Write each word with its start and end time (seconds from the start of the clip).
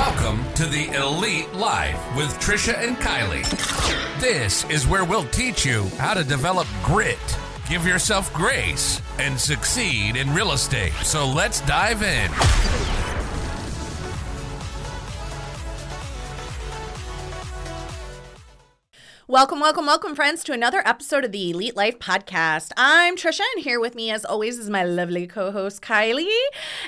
Welcome 0.00 0.50
to 0.54 0.64
the 0.64 0.88
Elite 0.96 1.52
Life 1.52 2.00
with 2.16 2.30
Trisha 2.40 2.72
and 2.74 2.96
Kylie. 2.96 3.44
This 4.18 4.64
is 4.70 4.86
where 4.86 5.04
we'll 5.04 5.26
teach 5.26 5.66
you 5.66 5.84
how 5.98 6.14
to 6.14 6.24
develop 6.24 6.66
grit, 6.82 7.18
give 7.68 7.86
yourself 7.86 8.32
grace, 8.32 9.02
and 9.18 9.38
succeed 9.38 10.16
in 10.16 10.32
real 10.32 10.52
estate. 10.52 10.94
So 11.02 11.26
let's 11.26 11.60
dive 11.60 12.02
in. 12.02 12.30
Welcome, 19.30 19.60
welcome, 19.60 19.86
welcome, 19.86 20.16
friends, 20.16 20.42
to 20.42 20.52
another 20.52 20.82
episode 20.84 21.24
of 21.24 21.30
the 21.30 21.50
Elite 21.50 21.76
Life 21.76 22.00
Podcast. 22.00 22.72
I'm 22.76 23.14
Trisha, 23.14 23.42
and 23.54 23.62
here 23.62 23.78
with 23.78 23.94
me, 23.94 24.10
as 24.10 24.24
always, 24.24 24.58
is 24.58 24.68
my 24.68 24.82
lovely 24.82 25.28
co 25.28 25.52
host, 25.52 25.82
Kylie. 25.82 26.26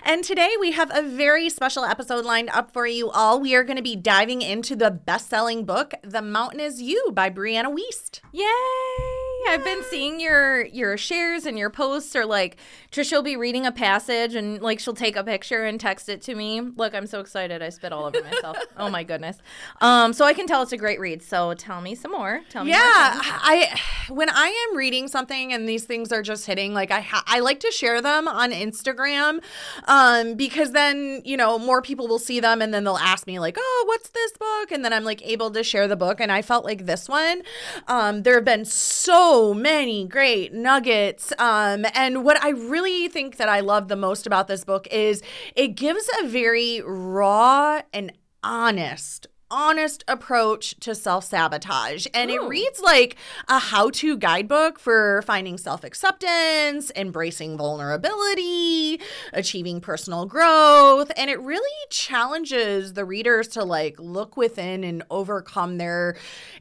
And 0.02 0.24
today 0.24 0.50
we 0.58 0.72
have 0.72 0.90
a 0.92 1.02
very 1.02 1.48
special 1.48 1.84
episode 1.84 2.24
lined 2.24 2.50
up 2.50 2.72
for 2.72 2.84
you 2.84 3.08
all. 3.10 3.38
We 3.38 3.54
are 3.54 3.62
going 3.62 3.76
to 3.76 3.82
be 3.82 3.94
diving 3.94 4.42
into 4.42 4.74
the 4.74 4.90
best 4.90 5.30
selling 5.30 5.64
book, 5.64 5.94
The 6.02 6.20
Mountain 6.20 6.58
Is 6.58 6.82
You 6.82 7.12
by 7.14 7.30
Brianna 7.30 7.72
Wiest. 7.72 8.18
Yay! 8.32 9.21
I've 9.48 9.64
been 9.64 9.82
seeing 9.84 10.20
your 10.20 10.64
your 10.66 10.96
shares 10.96 11.46
and 11.46 11.58
your 11.58 11.70
posts 11.70 12.14
are 12.16 12.26
like 12.26 12.56
Trisha 12.90 13.12
will 13.12 13.22
be 13.22 13.36
reading 13.36 13.66
a 13.66 13.72
passage 13.72 14.34
and 14.34 14.60
like 14.60 14.78
she'll 14.78 14.94
take 14.94 15.16
a 15.16 15.24
picture 15.24 15.64
and 15.64 15.80
text 15.80 16.08
it 16.08 16.22
to 16.22 16.34
me. 16.34 16.60
Look, 16.60 16.94
I'm 16.94 17.06
so 17.06 17.20
excited. 17.20 17.62
I 17.62 17.70
spit 17.70 17.92
all 17.92 18.04
over 18.04 18.22
myself. 18.22 18.56
oh 18.76 18.90
my 18.90 19.02
goodness. 19.02 19.38
Um, 19.80 20.12
so 20.12 20.24
I 20.24 20.34
can 20.34 20.46
tell 20.46 20.62
it's 20.62 20.72
a 20.72 20.76
great 20.76 21.00
read. 21.00 21.22
So 21.22 21.54
tell 21.54 21.80
me 21.80 21.94
some 21.94 22.12
more. 22.12 22.42
Tell 22.50 22.64
me. 22.64 22.70
Yeah. 22.70 22.80
I 22.84 23.78
when 24.08 24.28
I 24.30 24.68
am 24.68 24.76
reading 24.76 25.08
something 25.08 25.52
and 25.52 25.68
these 25.68 25.84
things 25.84 26.12
are 26.12 26.22
just 26.22 26.46
hitting, 26.46 26.74
like 26.74 26.90
I 26.90 27.00
ha- 27.00 27.24
I 27.26 27.40
like 27.40 27.60
to 27.60 27.70
share 27.70 28.00
them 28.02 28.28
on 28.28 28.52
Instagram, 28.52 29.42
um, 29.84 30.34
because 30.34 30.72
then 30.72 31.22
you 31.24 31.36
know 31.36 31.58
more 31.58 31.82
people 31.82 32.08
will 32.08 32.18
see 32.18 32.40
them 32.40 32.60
and 32.60 32.72
then 32.72 32.84
they'll 32.84 32.96
ask 32.96 33.26
me 33.26 33.38
like, 33.38 33.56
oh, 33.58 33.84
what's 33.86 34.10
this 34.10 34.32
book? 34.32 34.70
And 34.70 34.84
then 34.84 34.92
I'm 34.92 35.04
like 35.04 35.24
able 35.26 35.50
to 35.50 35.62
share 35.62 35.88
the 35.88 35.96
book. 35.96 36.20
And 36.20 36.30
I 36.30 36.42
felt 36.42 36.64
like 36.64 36.86
this 36.86 37.08
one, 37.08 37.42
um, 37.88 38.22
there 38.22 38.34
have 38.34 38.44
been 38.44 38.64
so 38.64 39.31
many 39.54 40.06
great 40.06 40.52
nuggets. 40.52 41.32
Um, 41.38 41.86
and 41.94 42.24
what 42.24 42.42
I 42.42 42.50
really 42.50 43.08
think 43.08 43.36
that 43.38 43.48
I 43.48 43.60
love 43.60 43.88
the 43.88 43.96
most 43.96 44.26
about 44.26 44.46
this 44.46 44.64
book 44.64 44.86
is 44.90 45.22
it 45.56 45.68
gives 45.68 46.08
a 46.20 46.26
very 46.26 46.82
raw 46.84 47.80
and 47.92 48.12
honest 48.44 49.26
honest 49.52 50.02
approach 50.08 50.74
to 50.80 50.94
self 50.94 51.24
sabotage. 51.24 52.06
And 52.12 52.30
it 52.30 52.42
reads 52.42 52.80
like 52.80 53.16
a 53.46 53.58
how 53.58 53.90
to 53.90 54.16
guidebook 54.16 54.78
for 54.80 55.22
finding 55.22 55.58
self 55.58 55.84
acceptance, 55.84 56.90
embracing 56.96 57.56
vulnerability, 57.58 59.00
achieving 59.32 59.80
personal 59.80 60.24
growth. 60.26 61.12
And 61.16 61.30
it 61.30 61.38
really 61.40 61.70
challenges 61.90 62.94
the 62.94 63.04
readers 63.04 63.46
to 63.48 63.62
like 63.64 64.00
look 64.00 64.36
within 64.36 64.82
and 64.82 65.04
overcome 65.10 65.78
their 65.78 66.16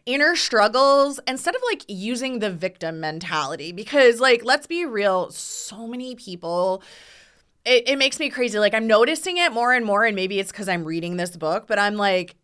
inner 0.06 0.36
struggles 0.36 1.20
instead 1.28 1.56
of 1.56 1.62
like 1.72 1.84
using 1.88 2.40
the 2.40 2.52
victim 2.52 3.00
mentality. 3.00 3.72
Because, 3.72 4.20
like, 4.20 4.44
let's 4.44 4.68
be 4.68 4.86
real, 4.86 5.32
so 5.32 5.88
many 5.88 6.16
people 6.16 6.84
it, 7.64 7.88
it 7.88 7.98
makes 7.98 8.20
me 8.20 8.30
crazy. 8.30 8.58
Like 8.60 8.74
I'm 8.74 8.88
noticing 8.88 9.38
it 9.38 9.52
more 9.52 9.74
and 9.74 9.86
more, 9.86 10.04
and 10.04 10.16
maybe 10.16 10.40
it's 10.40 10.52
because 10.52 10.68
I'm 10.68 10.84
reading 10.84 11.18
this 11.18 11.38
book, 11.38 11.68
but 11.68 11.78
I'm 11.80 11.96
like, 11.96 12.36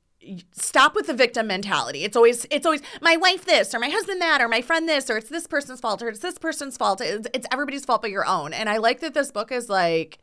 stop 0.52 0.96
with 0.96 1.08
the 1.08 1.14
victim 1.14 1.48
mentality. 1.48 2.04
It's 2.04 2.16
always 2.16 2.46
it's 2.52 2.66
always 2.66 2.82
my 3.02 3.18
wife 3.18 3.46
this 3.46 3.74
or 3.74 3.80
my 3.80 3.90
husband 3.90 4.22
that 4.22 4.42
or 4.42 4.48
my 4.48 4.62
friend 4.62 4.88
this 4.88 5.10
or 5.10 5.18
it's 5.18 5.30
this 5.30 5.48
person's 5.48 5.80
fault 5.80 6.02
or 6.02 6.10
it's 6.10 6.20
this 6.20 6.38
person's 6.38 6.78
fault. 6.78 7.02
It's, 7.02 7.28
it's 7.34 7.48
everybody's 7.52 7.86
fault 7.86 8.02
but 8.02 8.12
your 8.12 8.26
own. 8.26 8.54
And 8.54 8.70
I 8.70 8.78
like 8.78 9.00
that 9.02 9.14
this 9.14 9.32
book 9.32 9.52
is 9.52 9.70
like, 9.70 10.20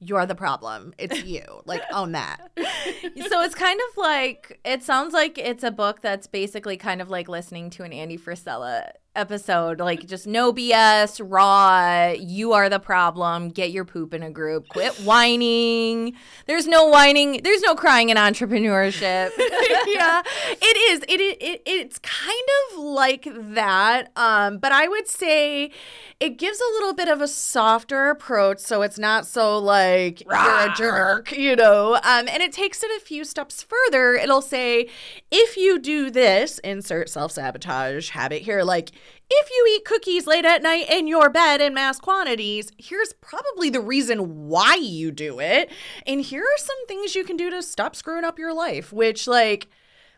you're 0.00 0.26
the 0.26 0.34
problem. 0.34 0.94
It's 0.98 1.22
you. 1.24 1.42
like 1.66 1.82
own 1.92 2.12
that. 2.12 2.50
so 2.56 3.42
it's 3.42 3.54
kind 3.54 3.80
of 3.90 3.96
like 3.96 4.60
it 4.64 4.82
sounds 4.82 5.12
like 5.12 5.38
it's 5.38 5.62
a 5.62 5.70
book 5.70 6.00
that's 6.00 6.26
basically 6.26 6.76
kind 6.76 7.00
of 7.00 7.10
like 7.10 7.28
listening 7.28 7.70
to 7.70 7.84
an 7.84 7.92
Andy 7.92 8.18
Frisella 8.18 8.90
episode 9.16 9.80
like 9.80 10.06
just 10.06 10.26
no 10.26 10.52
bs 10.52 11.20
raw 11.24 12.12
you 12.18 12.52
are 12.52 12.68
the 12.68 12.78
problem 12.78 13.48
get 13.48 13.70
your 13.70 13.84
poop 13.84 14.14
in 14.14 14.22
a 14.22 14.30
group 14.30 14.68
quit 14.68 14.94
whining 15.04 16.14
there's 16.46 16.66
no 16.66 16.86
whining 16.86 17.40
there's 17.42 17.62
no 17.62 17.74
crying 17.74 18.08
in 18.08 18.16
entrepreneurship 18.16 19.30
yeah, 19.86 20.22
it 20.46 20.76
is. 20.90 21.00
It, 21.08 21.20
it 21.20 21.42
it 21.42 21.62
it's 21.66 21.98
kind 21.98 22.48
of 22.72 22.78
like 22.78 23.26
that. 23.34 24.10
Um, 24.16 24.58
but 24.58 24.72
I 24.72 24.88
would 24.88 25.08
say 25.08 25.70
it 26.18 26.38
gives 26.38 26.60
a 26.60 26.72
little 26.74 26.94
bit 26.94 27.08
of 27.08 27.20
a 27.20 27.28
softer 27.28 28.10
approach, 28.10 28.58
so 28.58 28.82
it's 28.82 28.98
not 28.98 29.26
so 29.26 29.58
like 29.58 30.22
you're 30.24 30.34
a 30.34 30.72
jerk, 30.76 31.32
you 31.32 31.56
know. 31.56 31.94
Um, 31.96 32.28
and 32.28 32.42
it 32.42 32.52
takes 32.52 32.82
it 32.82 32.90
a 32.96 33.04
few 33.04 33.24
steps 33.24 33.62
further. 33.62 34.14
It'll 34.14 34.42
say, 34.42 34.88
if 35.30 35.56
you 35.56 35.78
do 35.78 36.10
this, 36.10 36.58
insert 36.60 37.08
self 37.08 37.32
sabotage 37.32 38.10
habit 38.10 38.42
here, 38.42 38.62
like. 38.62 38.90
If 39.32 39.48
you 39.48 39.76
eat 39.76 39.84
cookies 39.84 40.26
late 40.26 40.44
at 40.44 40.60
night 40.60 40.90
in 40.90 41.06
your 41.06 41.30
bed 41.30 41.60
in 41.60 41.72
mass 41.72 42.00
quantities, 42.00 42.72
here's 42.78 43.12
probably 43.12 43.70
the 43.70 43.80
reason 43.80 44.48
why 44.48 44.74
you 44.74 45.12
do 45.12 45.38
it. 45.38 45.70
And 46.04 46.20
here 46.20 46.42
are 46.42 46.58
some 46.58 46.86
things 46.88 47.14
you 47.14 47.22
can 47.22 47.36
do 47.36 47.48
to 47.48 47.62
stop 47.62 47.94
screwing 47.94 48.24
up 48.24 48.40
your 48.40 48.52
life, 48.52 48.92
which, 48.92 49.28
like, 49.28 49.68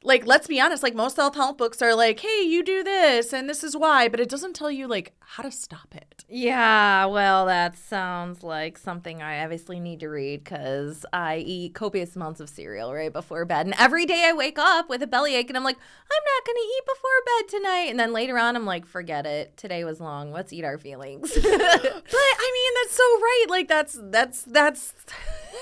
like 0.04 0.26
let's 0.26 0.46
be 0.46 0.60
honest 0.60 0.82
like 0.82 0.94
most 0.94 1.16
self-help 1.16 1.58
books 1.58 1.80
are 1.82 1.94
like 1.94 2.20
hey 2.20 2.42
you 2.42 2.62
do 2.62 2.82
this 2.82 3.32
and 3.32 3.48
this 3.48 3.62
is 3.62 3.76
why 3.76 4.08
but 4.08 4.20
it 4.20 4.28
doesn't 4.28 4.54
tell 4.54 4.70
you 4.70 4.86
like 4.86 5.12
how 5.20 5.42
to 5.42 5.50
stop 5.50 5.94
it 5.94 6.24
Yeah, 6.28 7.04
well, 7.06 7.44
that 7.46 7.76
sounds 7.76 8.42
like 8.42 8.78
something 8.78 9.20
I 9.22 9.42
obviously 9.44 9.80
need 9.80 10.00
to 10.00 10.08
read 10.08 10.44
because 10.44 11.04
I 11.12 11.38
eat 11.38 11.74
copious 11.74 12.16
amounts 12.16 12.40
of 12.40 12.48
cereal 12.48 12.92
right 12.94 13.12
before 13.12 13.44
bed. 13.44 13.66
And 13.66 13.74
every 13.78 14.06
day 14.06 14.24
I 14.26 14.32
wake 14.32 14.58
up 14.58 14.88
with 14.88 15.02
a 15.02 15.06
bellyache 15.06 15.50
and 15.50 15.56
I'm 15.58 15.64
like, 15.64 15.76
I'm 15.76 16.24
not 16.24 16.46
going 16.46 16.56
to 16.56 16.60
eat 16.62 16.84
before 16.86 17.10
bed 17.26 17.48
tonight. 17.48 17.90
And 17.90 18.00
then 18.00 18.12
later 18.14 18.38
on, 18.38 18.56
I'm 18.56 18.64
like, 18.64 18.86
forget 18.86 19.26
it. 19.26 19.56
Today 19.58 19.84
was 19.84 20.00
long. 20.00 20.32
Let's 20.32 20.52
eat 20.54 20.64
our 20.64 20.78
feelings. 20.78 21.32
but 21.34 21.44
i 21.44 22.50
mean 22.54 22.72
that's 22.82 22.96
so 22.96 23.02
right 23.02 23.46
like 23.48 23.68
that's 23.68 23.98
that's 24.04 24.42
that's 24.44 24.94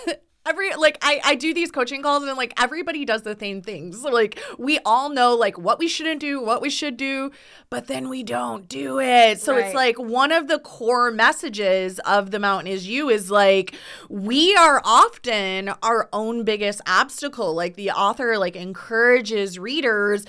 every 0.50 0.74
like 0.74 0.98
I, 1.00 1.20
I 1.24 1.34
do 1.36 1.54
these 1.54 1.70
coaching 1.70 2.02
calls 2.02 2.24
and 2.24 2.36
like 2.36 2.52
everybody 2.60 3.04
does 3.04 3.22
the 3.22 3.36
same 3.38 3.62
things. 3.62 4.02
Like 4.02 4.42
we 4.58 4.80
all 4.84 5.08
know 5.08 5.34
like 5.34 5.56
what 5.56 5.78
we 5.78 5.86
shouldn't 5.88 6.20
do 6.20 6.42
what 6.42 6.60
we 6.60 6.68
should 6.68 6.96
do 6.96 7.30
but 7.70 7.86
then 7.86 8.08
we 8.08 8.24
don't 8.24 8.68
do 8.68 8.98
it. 8.98 9.40
So 9.40 9.56
it's 9.56 9.74
like 9.74 9.96
one 9.96 10.32
of 10.32 10.48
the 10.48 10.58
core 10.58 11.12
messages 11.12 12.00
of 12.00 12.32
the 12.32 12.40
mountain 12.40 12.66
is 12.66 12.88
you 12.88 13.08
is 13.08 13.30
like 13.30 13.76
we 14.08 14.56
are 14.56 14.82
often 14.84 15.68
our 15.80 16.08
own 16.12 16.42
biggest 16.42 16.80
obstacle. 16.86 17.54
Like 17.54 17.76
the 17.76 17.92
author 17.92 18.36
like 18.38 18.56
encourages 18.56 19.56
readers 19.56 20.26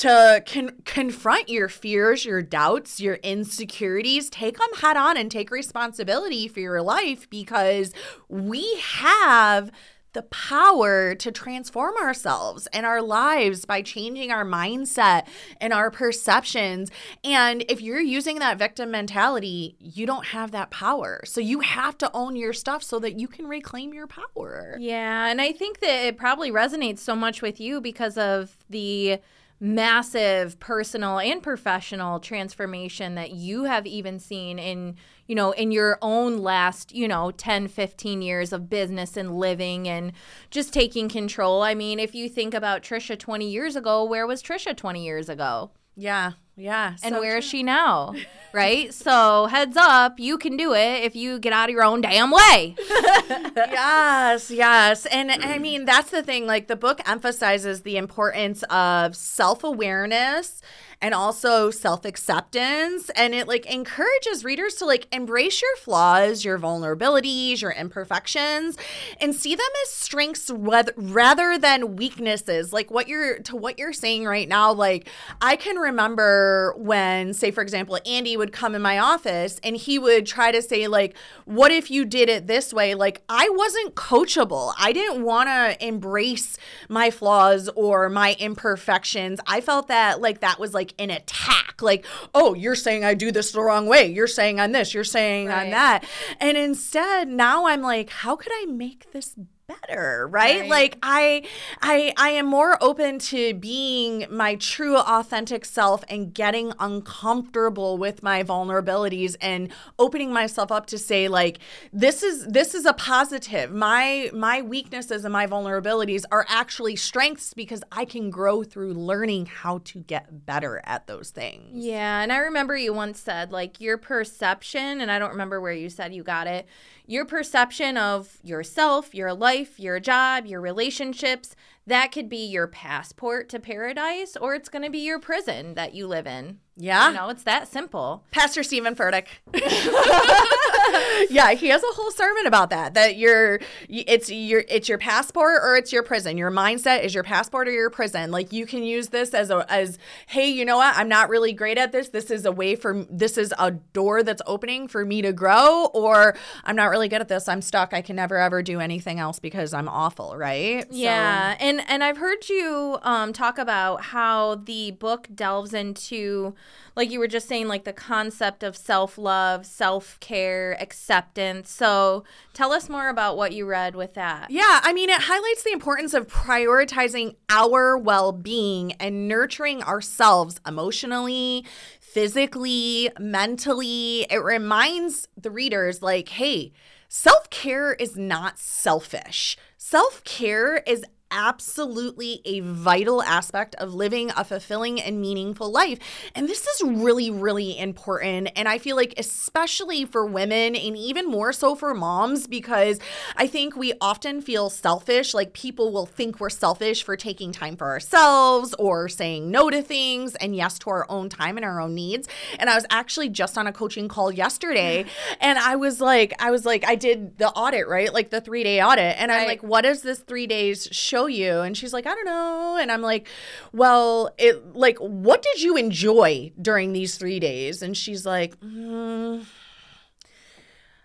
to 0.00 0.42
con- 0.46 0.76
confront 0.86 1.50
your 1.50 1.68
fears, 1.68 2.24
your 2.24 2.40
doubts, 2.40 3.00
your 3.00 3.16
insecurities, 3.16 4.30
take 4.30 4.56
them 4.56 4.72
head 4.80 4.96
on 4.96 5.18
and 5.18 5.30
take 5.30 5.50
responsibility 5.50 6.48
for 6.48 6.60
your 6.60 6.80
life 6.80 7.28
because 7.28 7.92
we 8.26 8.80
have 8.80 9.70
the 10.14 10.22
power 10.22 11.14
to 11.14 11.30
transform 11.30 11.94
ourselves 11.98 12.66
and 12.72 12.86
our 12.86 13.02
lives 13.02 13.66
by 13.66 13.82
changing 13.82 14.32
our 14.32 14.44
mindset 14.44 15.26
and 15.60 15.72
our 15.72 15.90
perceptions. 15.90 16.90
And 17.22 17.62
if 17.68 17.82
you're 17.82 18.00
using 18.00 18.38
that 18.38 18.58
victim 18.58 18.90
mentality, 18.90 19.76
you 19.78 20.06
don't 20.06 20.28
have 20.28 20.50
that 20.52 20.70
power. 20.70 21.20
So 21.26 21.42
you 21.42 21.60
have 21.60 21.98
to 21.98 22.10
own 22.14 22.36
your 22.36 22.54
stuff 22.54 22.82
so 22.82 22.98
that 23.00 23.20
you 23.20 23.28
can 23.28 23.46
reclaim 23.46 23.92
your 23.92 24.06
power. 24.06 24.76
Yeah, 24.80 25.26
and 25.26 25.42
I 25.42 25.52
think 25.52 25.80
that 25.80 26.06
it 26.06 26.16
probably 26.16 26.50
resonates 26.50 27.00
so 27.00 27.14
much 27.14 27.42
with 27.42 27.60
you 27.60 27.82
because 27.82 28.16
of 28.16 28.56
the 28.68 29.20
massive 29.60 30.58
personal 30.58 31.18
and 31.18 31.42
professional 31.42 32.18
transformation 32.18 33.14
that 33.14 33.32
you 33.32 33.64
have 33.64 33.86
even 33.86 34.18
seen 34.18 34.58
in 34.58 34.96
you 35.26 35.34
know 35.34 35.50
in 35.52 35.70
your 35.70 35.98
own 36.00 36.38
last 36.38 36.94
you 36.94 37.06
know 37.06 37.30
10 37.30 37.68
15 37.68 38.22
years 38.22 38.54
of 38.54 38.70
business 38.70 39.18
and 39.18 39.36
living 39.36 39.86
and 39.86 40.12
just 40.50 40.72
taking 40.72 41.10
control 41.10 41.62
i 41.62 41.74
mean 41.74 41.98
if 42.00 42.14
you 42.14 42.26
think 42.26 42.54
about 42.54 42.82
trisha 42.82 43.18
20 43.18 43.50
years 43.50 43.76
ago 43.76 44.02
where 44.02 44.26
was 44.26 44.42
trisha 44.42 44.74
20 44.74 45.04
years 45.04 45.28
ago 45.28 45.70
Yeah. 45.94 46.32
Yeah. 46.60 46.94
and 47.02 47.14
so 47.14 47.20
where 47.20 47.38
is 47.38 47.44
Trisha 47.44 47.64
now 47.64 48.14
right 48.52 48.92
so 48.92 49.46
heads 49.46 49.76
up 49.76 50.18
you 50.18 50.36
can 50.38 50.56
do 50.56 50.74
it 50.74 51.04
if 51.04 51.14
you 51.16 51.38
get 51.38 51.52
out 51.52 51.68
of 51.68 51.72
your 51.72 51.84
own 51.84 52.00
damn 52.00 52.30
way 52.30 52.76
yes, 53.56 54.50
yes. 54.50 55.06
And 55.06 55.30
I 55.30 55.58
mean, 55.66 55.84
that's 55.84 56.10
the 56.10 56.22
thing. 56.22 56.46
Like, 56.46 56.68
the 56.68 56.76
book 56.76 57.00
emphasizes 57.08 57.82
the 57.82 57.96
importance 57.96 58.62
of 58.64 59.16
self 59.16 59.64
awareness 59.64 60.62
and 61.02 61.14
also 61.14 61.70
self-acceptance 61.70 63.10
and 63.10 63.34
it 63.34 63.48
like 63.48 63.64
encourages 63.66 64.44
readers 64.44 64.74
to 64.74 64.84
like 64.84 65.06
embrace 65.12 65.62
your 65.62 65.76
flaws, 65.76 66.44
your 66.44 66.58
vulnerabilities, 66.58 67.62
your 67.62 67.72
imperfections 67.72 68.76
and 69.20 69.34
see 69.34 69.54
them 69.54 69.66
as 69.84 69.90
strengths 69.90 70.50
rather 70.50 71.58
than 71.58 71.96
weaknesses. 71.96 72.72
Like 72.72 72.90
what 72.90 73.08
you're 73.08 73.38
to 73.40 73.56
what 73.56 73.78
you're 73.78 73.92
saying 73.92 74.26
right 74.26 74.48
now 74.48 74.72
like 74.72 75.08
I 75.40 75.56
can 75.56 75.76
remember 75.76 76.74
when 76.76 77.32
say 77.32 77.50
for 77.50 77.62
example 77.62 77.98
Andy 78.04 78.36
would 78.36 78.52
come 78.52 78.74
in 78.74 78.82
my 78.82 78.98
office 78.98 79.58
and 79.64 79.76
he 79.76 79.98
would 79.98 80.26
try 80.26 80.52
to 80.52 80.60
say 80.60 80.86
like 80.86 81.16
what 81.46 81.72
if 81.72 81.90
you 81.90 82.04
did 82.04 82.28
it 82.28 82.46
this 82.46 82.74
way? 82.74 82.94
Like 82.94 83.22
I 83.28 83.48
wasn't 83.50 83.94
coachable. 83.94 84.74
I 84.78 84.92
didn't 84.92 85.24
want 85.24 85.48
to 85.48 85.86
embrace 85.86 86.58
my 86.88 87.10
flaws 87.10 87.68
or 87.74 88.08
my 88.10 88.36
imperfections. 88.38 89.40
I 89.46 89.60
felt 89.60 89.88
that 89.88 90.20
like 90.20 90.40
that 90.40 90.60
was 90.60 90.74
like 90.74 90.89
an 90.98 91.10
attack. 91.10 91.80
Like, 91.82 92.04
oh, 92.34 92.54
you're 92.54 92.74
saying 92.74 93.04
I 93.04 93.14
do 93.14 93.32
this 93.32 93.52
the 93.52 93.62
wrong 93.62 93.86
way. 93.86 94.06
You're 94.06 94.26
saying 94.26 94.60
on 94.60 94.72
this, 94.72 94.94
you're 94.94 95.04
saying 95.04 95.48
right. 95.48 95.64
on 95.64 95.70
that. 95.70 96.04
And 96.38 96.56
instead, 96.56 97.28
now 97.28 97.66
I'm 97.66 97.82
like, 97.82 98.10
how 98.10 98.36
could 98.36 98.52
I 98.52 98.66
make 98.66 99.12
this 99.12 99.34
better 99.70 100.28
right? 100.30 100.60
right? 100.60 100.70
like 100.70 100.98
i 101.02 101.42
i 101.82 102.12
i 102.16 102.30
am 102.30 102.46
more 102.46 102.76
open 102.82 103.18
to 103.18 103.54
being 103.54 104.26
my 104.30 104.54
true 104.56 104.96
authentic 104.96 105.64
self 105.64 106.04
and 106.08 106.34
getting 106.34 106.72
uncomfortable 106.78 107.98
with 107.98 108.22
my 108.22 108.42
vulnerabilities 108.42 109.36
and 109.40 109.70
opening 109.98 110.32
myself 110.32 110.72
up 110.72 110.86
to 110.86 110.98
say 110.98 111.28
like 111.28 111.58
this 111.92 112.22
is 112.22 112.46
this 112.46 112.74
is 112.74 112.84
a 112.84 112.92
positive 112.92 113.72
my 113.72 114.30
my 114.32 114.62
weaknesses 114.62 115.24
and 115.24 115.32
my 115.32 115.46
vulnerabilities 115.46 116.24
are 116.30 116.46
actually 116.48 116.96
strengths 116.96 117.54
because 117.54 117.82
i 117.92 118.04
can 118.04 118.30
grow 118.30 118.62
through 118.62 118.92
learning 118.92 119.46
how 119.46 119.78
to 119.84 120.00
get 120.00 120.46
better 120.46 120.80
at 120.84 121.06
those 121.06 121.30
things 121.30 121.68
yeah 121.72 122.22
and 122.22 122.32
i 122.32 122.38
remember 122.38 122.76
you 122.76 122.92
once 122.92 123.20
said 123.20 123.52
like 123.52 123.80
your 123.80 123.96
perception 123.96 125.00
and 125.00 125.10
i 125.10 125.18
don't 125.18 125.30
remember 125.30 125.60
where 125.60 125.72
you 125.72 125.88
said 125.88 126.14
you 126.14 126.22
got 126.22 126.46
it 126.46 126.66
your 127.10 127.24
perception 127.24 127.96
of 127.96 128.38
yourself, 128.40 129.16
your 129.16 129.34
life, 129.34 129.80
your 129.80 129.98
job, 129.98 130.46
your 130.46 130.60
relationships, 130.60 131.56
that 131.84 132.12
could 132.12 132.28
be 132.28 132.46
your 132.46 132.68
passport 132.68 133.48
to 133.48 133.58
paradise 133.58 134.36
or 134.36 134.54
it's 134.54 134.68
going 134.68 134.84
to 134.84 134.90
be 134.90 135.00
your 135.00 135.18
prison 135.18 135.74
that 135.74 135.92
you 135.92 136.06
live 136.06 136.24
in. 136.24 136.60
Yeah. 136.80 137.08
You 137.08 137.16
know, 137.16 137.28
it's 137.28 137.44
that 137.44 137.68
simple. 137.68 138.24
Pastor 138.30 138.62
Steven 138.62 138.94
Furtick. 138.94 139.26
yeah, 141.30 141.52
he 141.52 141.68
has 141.68 141.82
a 141.82 141.92
whole 141.92 142.10
sermon 142.10 142.46
about 142.46 142.70
that. 142.70 142.94
That 142.94 143.16
your 143.16 143.60
it's 143.88 144.30
your 144.30 144.64
it's 144.68 144.88
your 144.88 144.98
passport 144.98 145.60
or 145.62 145.76
it's 145.76 145.92
your 145.92 146.02
prison. 146.02 146.38
Your 146.38 146.50
mindset 146.50 147.04
is 147.04 147.14
your 147.14 147.22
passport 147.22 147.68
or 147.68 147.72
your 147.72 147.90
prison. 147.90 148.30
Like 148.30 148.52
you 148.52 148.66
can 148.66 148.82
use 148.82 149.08
this 149.08 149.34
as 149.34 149.50
a 149.50 149.70
as 149.70 149.98
hey, 150.26 150.48
you 150.48 150.64
know 150.64 150.78
what? 150.78 150.96
I'm 150.96 151.08
not 151.08 151.28
really 151.28 151.52
great 151.52 151.78
at 151.78 151.92
this. 151.92 152.08
This 152.08 152.30
is 152.30 152.44
a 152.46 152.52
way 152.52 152.76
for 152.76 153.04
this 153.10 153.36
is 153.36 153.52
a 153.58 153.72
door 153.72 154.22
that's 154.22 154.42
opening 154.46 154.88
for 154.88 155.04
me 155.04 155.22
to 155.22 155.32
grow 155.32 155.86
or 155.92 156.34
I'm 156.64 156.76
not 156.76 156.86
really 156.90 157.08
good 157.08 157.20
at 157.20 157.28
this. 157.28 157.48
I'm 157.48 157.62
stuck. 157.62 157.92
I 157.92 158.00
can 158.00 158.16
never 158.16 158.38
ever 158.38 158.62
do 158.62 158.80
anything 158.80 159.18
else 159.18 159.38
because 159.38 159.74
I'm 159.74 159.88
awful, 159.88 160.36
right? 160.36 160.86
Yeah. 160.90 161.52
So. 161.52 161.58
And 161.60 161.82
and 161.88 162.02
I've 162.02 162.16
heard 162.16 162.48
you 162.48 162.98
um 163.02 163.32
talk 163.32 163.58
about 163.58 164.04
how 164.04 164.56
the 164.56 164.92
book 164.92 165.28
delves 165.34 165.74
into 165.74 166.54
like 166.96 167.10
you 167.10 167.18
were 167.18 167.28
just 167.28 167.48
saying, 167.48 167.68
like 167.68 167.84
the 167.84 167.92
concept 167.92 168.62
of 168.62 168.76
self 168.76 169.16
love, 169.16 169.64
self 169.66 170.18
care, 170.20 170.76
acceptance. 170.80 171.70
So 171.70 172.24
tell 172.52 172.72
us 172.72 172.88
more 172.88 173.08
about 173.08 173.36
what 173.36 173.52
you 173.52 173.66
read 173.66 173.94
with 173.94 174.14
that. 174.14 174.50
Yeah, 174.50 174.80
I 174.82 174.92
mean, 174.92 175.10
it 175.10 175.22
highlights 175.22 175.62
the 175.62 175.72
importance 175.72 176.14
of 176.14 176.26
prioritizing 176.26 177.36
our 177.48 177.96
well 177.96 178.32
being 178.32 178.92
and 178.92 179.28
nurturing 179.28 179.82
ourselves 179.82 180.60
emotionally, 180.66 181.64
physically, 182.00 183.10
mentally. 183.18 184.26
It 184.30 184.42
reminds 184.42 185.28
the 185.36 185.50
readers, 185.50 186.02
like, 186.02 186.30
hey, 186.30 186.72
self 187.08 187.50
care 187.50 187.94
is 187.94 188.16
not 188.16 188.58
selfish. 188.58 189.56
Self 189.76 190.22
care 190.24 190.78
is 190.86 191.04
absolutely 191.30 192.40
a 192.44 192.60
vital 192.60 193.22
aspect 193.22 193.74
of 193.76 193.94
living 193.94 194.30
a 194.36 194.44
fulfilling 194.44 195.00
and 195.00 195.20
meaningful 195.20 195.70
life. 195.70 195.98
And 196.34 196.48
this 196.48 196.66
is 196.66 196.82
really, 196.82 197.30
really 197.30 197.78
important. 197.78 198.50
And 198.56 198.68
I 198.68 198.78
feel 198.78 198.96
like, 198.96 199.14
especially 199.16 200.04
for 200.04 200.26
women 200.26 200.74
and 200.74 200.96
even 200.96 201.26
more 201.26 201.52
so 201.52 201.74
for 201.74 201.94
moms, 201.94 202.46
because 202.46 202.98
I 203.36 203.46
think 203.46 203.76
we 203.76 203.92
often 204.00 204.40
feel 204.40 204.70
selfish. 204.70 205.34
Like 205.34 205.52
people 205.52 205.92
will 205.92 206.06
think 206.06 206.40
we're 206.40 206.50
selfish 206.50 207.02
for 207.02 207.16
taking 207.16 207.52
time 207.52 207.76
for 207.76 207.88
ourselves 207.88 208.74
or 208.78 209.08
saying 209.08 209.50
no 209.50 209.70
to 209.70 209.82
things 209.82 210.34
and 210.36 210.54
yes 210.56 210.78
to 210.80 210.90
our 210.90 211.06
own 211.08 211.28
time 211.28 211.56
and 211.56 211.64
our 211.64 211.80
own 211.80 211.94
needs. 211.94 212.28
And 212.58 212.68
I 212.68 212.74
was 212.74 212.86
actually 212.90 213.28
just 213.28 213.56
on 213.56 213.66
a 213.66 213.72
coaching 213.72 214.08
call 214.08 214.32
yesterday 214.32 215.04
mm-hmm. 215.04 215.34
and 215.40 215.58
I 215.58 215.76
was 215.76 216.00
like, 216.00 216.34
I 216.38 216.50
was 216.50 216.64
like, 216.64 216.84
I 216.86 216.94
did 216.94 217.38
the 217.38 217.48
audit, 217.50 217.88
right? 217.88 218.12
Like 218.12 218.30
the 218.30 218.40
three 218.40 218.64
day 218.64 218.82
audit. 218.82 219.16
And 219.18 219.30
right. 219.30 219.42
I'm 219.42 219.46
like, 219.46 219.62
what 219.62 219.82
does 219.82 220.02
this 220.02 220.20
three 220.20 220.46
days 220.46 220.88
show? 220.90 221.19
Show 221.20 221.26
you? 221.26 221.60
And 221.60 221.76
she's 221.76 221.92
like, 221.92 222.06
I 222.06 222.14
don't 222.14 222.24
know. 222.24 222.78
And 222.80 222.90
I'm 222.90 223.02
like, 223.02 223.28
well, 223.72 224.30
it 224.38 224.74
like, 224.74 224.98
what 224.98 225.42
did 225.42 225.62
you 225.62 225.76
enjoy 225.76 226.52
during 226.60 226.92
these 226.92 227.16
three 227.16 227.40
days? 227.40 227.82
And 227.82 227.96
she's 227.96 228.24
like, 228.24 228.58
mm, 228.60 229.44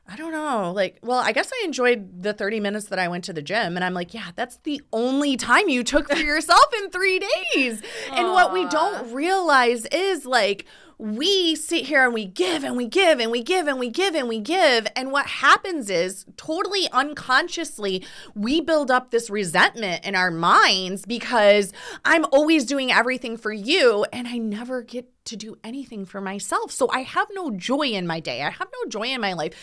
I 0.08 0.16
don't 0.16 0.32
know. 0.32 0.72
Like, 0.72 1.00
well, 1.02 1.20
I 1.20 1.32
guess 1.32 1.52
I 1.52 1.66
enjoyed 1.66 2.22
the 2.22 2.34
30 2.34 2.60
minutes 2.60 2.88
that 2.88 3.00
I 3.00 3.08
went 3.08 3.24
to 3.26 3.34
the 3.34 3.42
gym. 3.42 3.76
And 3.76 3.84
I'm 3.84 3.94
like, 3.94 4.14
yeah, 4.14 4.32
that's 4.36 4.58
the 4.58 4.82
only 4.94 5.36
time 5.36 5.68
you 5.68 5.84
took 5.84 6.10
for 6.10 6.18
yourself 6.32 6.66
in 6.82 6.90
three 6.90 7.20
days. 7.54 7.82
and 8.12 8.28
what 8.30 8.54
we 8.54 8.68
don't 8.68 9.12
realize 9.14 9.86
is 9.88 10.26
like, 10.26 10.66
we 10.98 11.56
sit 11.56 11.86
here 11.86 12.06
and 12.06 12.14
we 12.14 12.26
give 12.26 12.64
and 12.64 12.78
we 12.78 12.88
give 12.88 13.20
and 13.20 13.32
we 13.32 13.44
give 13.44 13.68
and 13.68 13.80
we 13.80 13.90
give 13.90 14.16
and 14.16 14.28
we 14.28 14.40
give. 14.40 14.88
And 14.96 15.12
what 15.12 15.28
happens 15.28 15.90
is, 15.90 16.26
totally 16.38 16.88
unconsciously, 16.92 18.06
we 18.34 18.62
build 18.62 18.92
up 18.92 19.12
this 19.12 19.30
resentment 19.30 20.06
in 20.06 20.16
our 20.16 20.32
minds 20.32 21.06
because 21.06 21.74
I'm 22.04 22.26
always 22.26 22.66
doing 22.66 22.92
everything 22.92 23.38
for 23.38 23.52
you 23.52 24.06
and 24.14 24.28
I 24.28 24.38
never 24.38 24.82
get 24.82 25.15
to 25.26 25.36
do 25.36 25.58
anything 25.64 26.06
for 26.06 26.22
myself. 26.22 26.72
So 26.72 26.90
I 26.92 27.02
have 27.02 27.28
no 27.34 27.52
joy 27.52 27.88
in 27.88 28.08
my 28.08 28.20
day. 28.20 28.42
I 28.42 28.50
have 28.50 28.68
no 28.72 28.90
joy 28.90 29.08
in 29.08 29.22
my 29.22 29.34
life. 29.34 29.54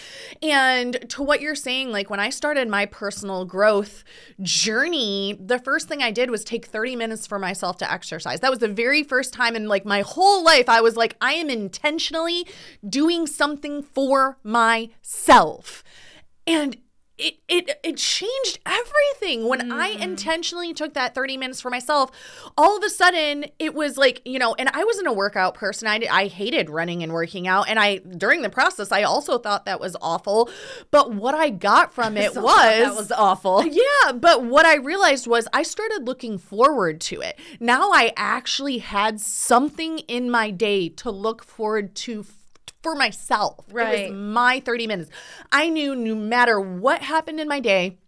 And 0.42 1.08
to 1.10 1.22
what 1.22 1.40
you're 1.40 1.54
saying, 1.54 1.90
like 1.90 2.10
when 2.10 2.20
I 2.20 2.30
started 2.30 2.68
my 2.68 2.86
personal 2.86 3.44
growth 3.44 4.04
journey, 4.40 5.38
the 5.40 5.58
first 5.58 5.88
thing 5.88 6.02
I 6.02 6.10
did 6.10 6.30
was 6.30 6.44
take 6.44 6.66
30 6.66 6.96
minutes 6.96 7.26
for 7.26 7.38
myself 7.38 7.78
to 7.78 7.90
exercise. 7.90 8.40
That 8.40 8.50
was 8.50 8.58
the 8.58 8.68
very 8.68 9.02
first 9.02 9.32
time 9.32 9.56
in 9.56 9.68
like 9.68 9.84
my 9.84 10.02
whole 10.02 10.44
life 10.44 10.68
I 10.68 10.80
was 10.80 10.96
like, 10.96 11.16
I 11.20 11.34
am 11.34 11.48
intentionally 11.48 12.46
doing 12.88 13.26
something 13.26 13.82
for 13.82 14.38
myself. 14.42 15.84
And 16.46 16.76
it 17.22 17.36
it 17.48 17.80
it 17.82 17.96
changed 17.96 18.58
everything 18.66 19.48
when 19.48 19.60
mm. 19.60 19.72
I 19.72 19.88
intentionally 19.88 20.74
took 20.74 20.94
that 20.94 21.14
30 21.14 21.36
minutes 21.36 21.60
for 21.60 21.70
myself. 21.70 22.10
All 22.58 22.76
of 22.76 22.82
a 22.82 22.90
sudden, 22.90 23.46
it 23.58 23.74
was 23.74 23.96
like, 23.96 24.20
you 24.24 24.38
know, 24.38 24.54
and 24.58 24.68
I 24.72 24.84
wasn't 24.84 25.06
a 25.06 25.12
workout 25.12 25.54
person. 25.54 25.88
I 25.88 26.00
I 26.10 26.26
hated 26.26 26.68
running 26.68 27.02
and 27.02 27.12
working 27.12 27.46
out 27.46 27.68
and 27.68 27.78
I 27.78 27.98
during 27.98 28.42
the 28.42 28.50
process 28.50 28.92
I 28.92 29.02
also 29.04 29.38
thought 29.38 29.64
that 29.66 29.80
was 29.80 29.96
awful. 30.00 30.50
But 30.90 31.14
what 31.14 31.34
I 31.34 31.50
got 31.50 31.94
from 31.94 32.16
it 32.16 32.34
was 32.34 32.44
that 32.44 32.94
was 32.94 33.12
awful. 33.12 33.64
Yeah, 33.72 34.12
but 34.12 34.44
what 34.44 34.66
I 34.66 34.76
realized 34.76 35.26
was 35.26 35.48
I 35.52 35.62
started 35.62 36.06
looking 36.06 36.36
forward 36.36 37.00
to 37.02 37.20
it. 37.20 37.38
Now 37.58 37.90
I 37.92 38.12
actually 38.16 38.78
had 38.78 39.20
something 39.20 40.00
in 40.00 40.30
my 40.30 40.50
day 40.50 40.88
to 40.88 41.10
look 41.10 41.44
forward 41.44 41.94
to 41.96 42.24
for 42.82 42.94
myself. 42.94 43.64
Right. 43.70 44.00
It 44.00 44.10
was 44.10 44.18
my 44.18 44.60
30 44.60 44.86
minutes. 44.86 45.10
I 45.50 45.68
knew 45.68 45.94
no 45.94 46.14
matter 46.14 46.60
what 46.60 47.02
happened 47.02 47.40
in 47.40 47.48
my 47.48 47.60
day, 47.60 47.98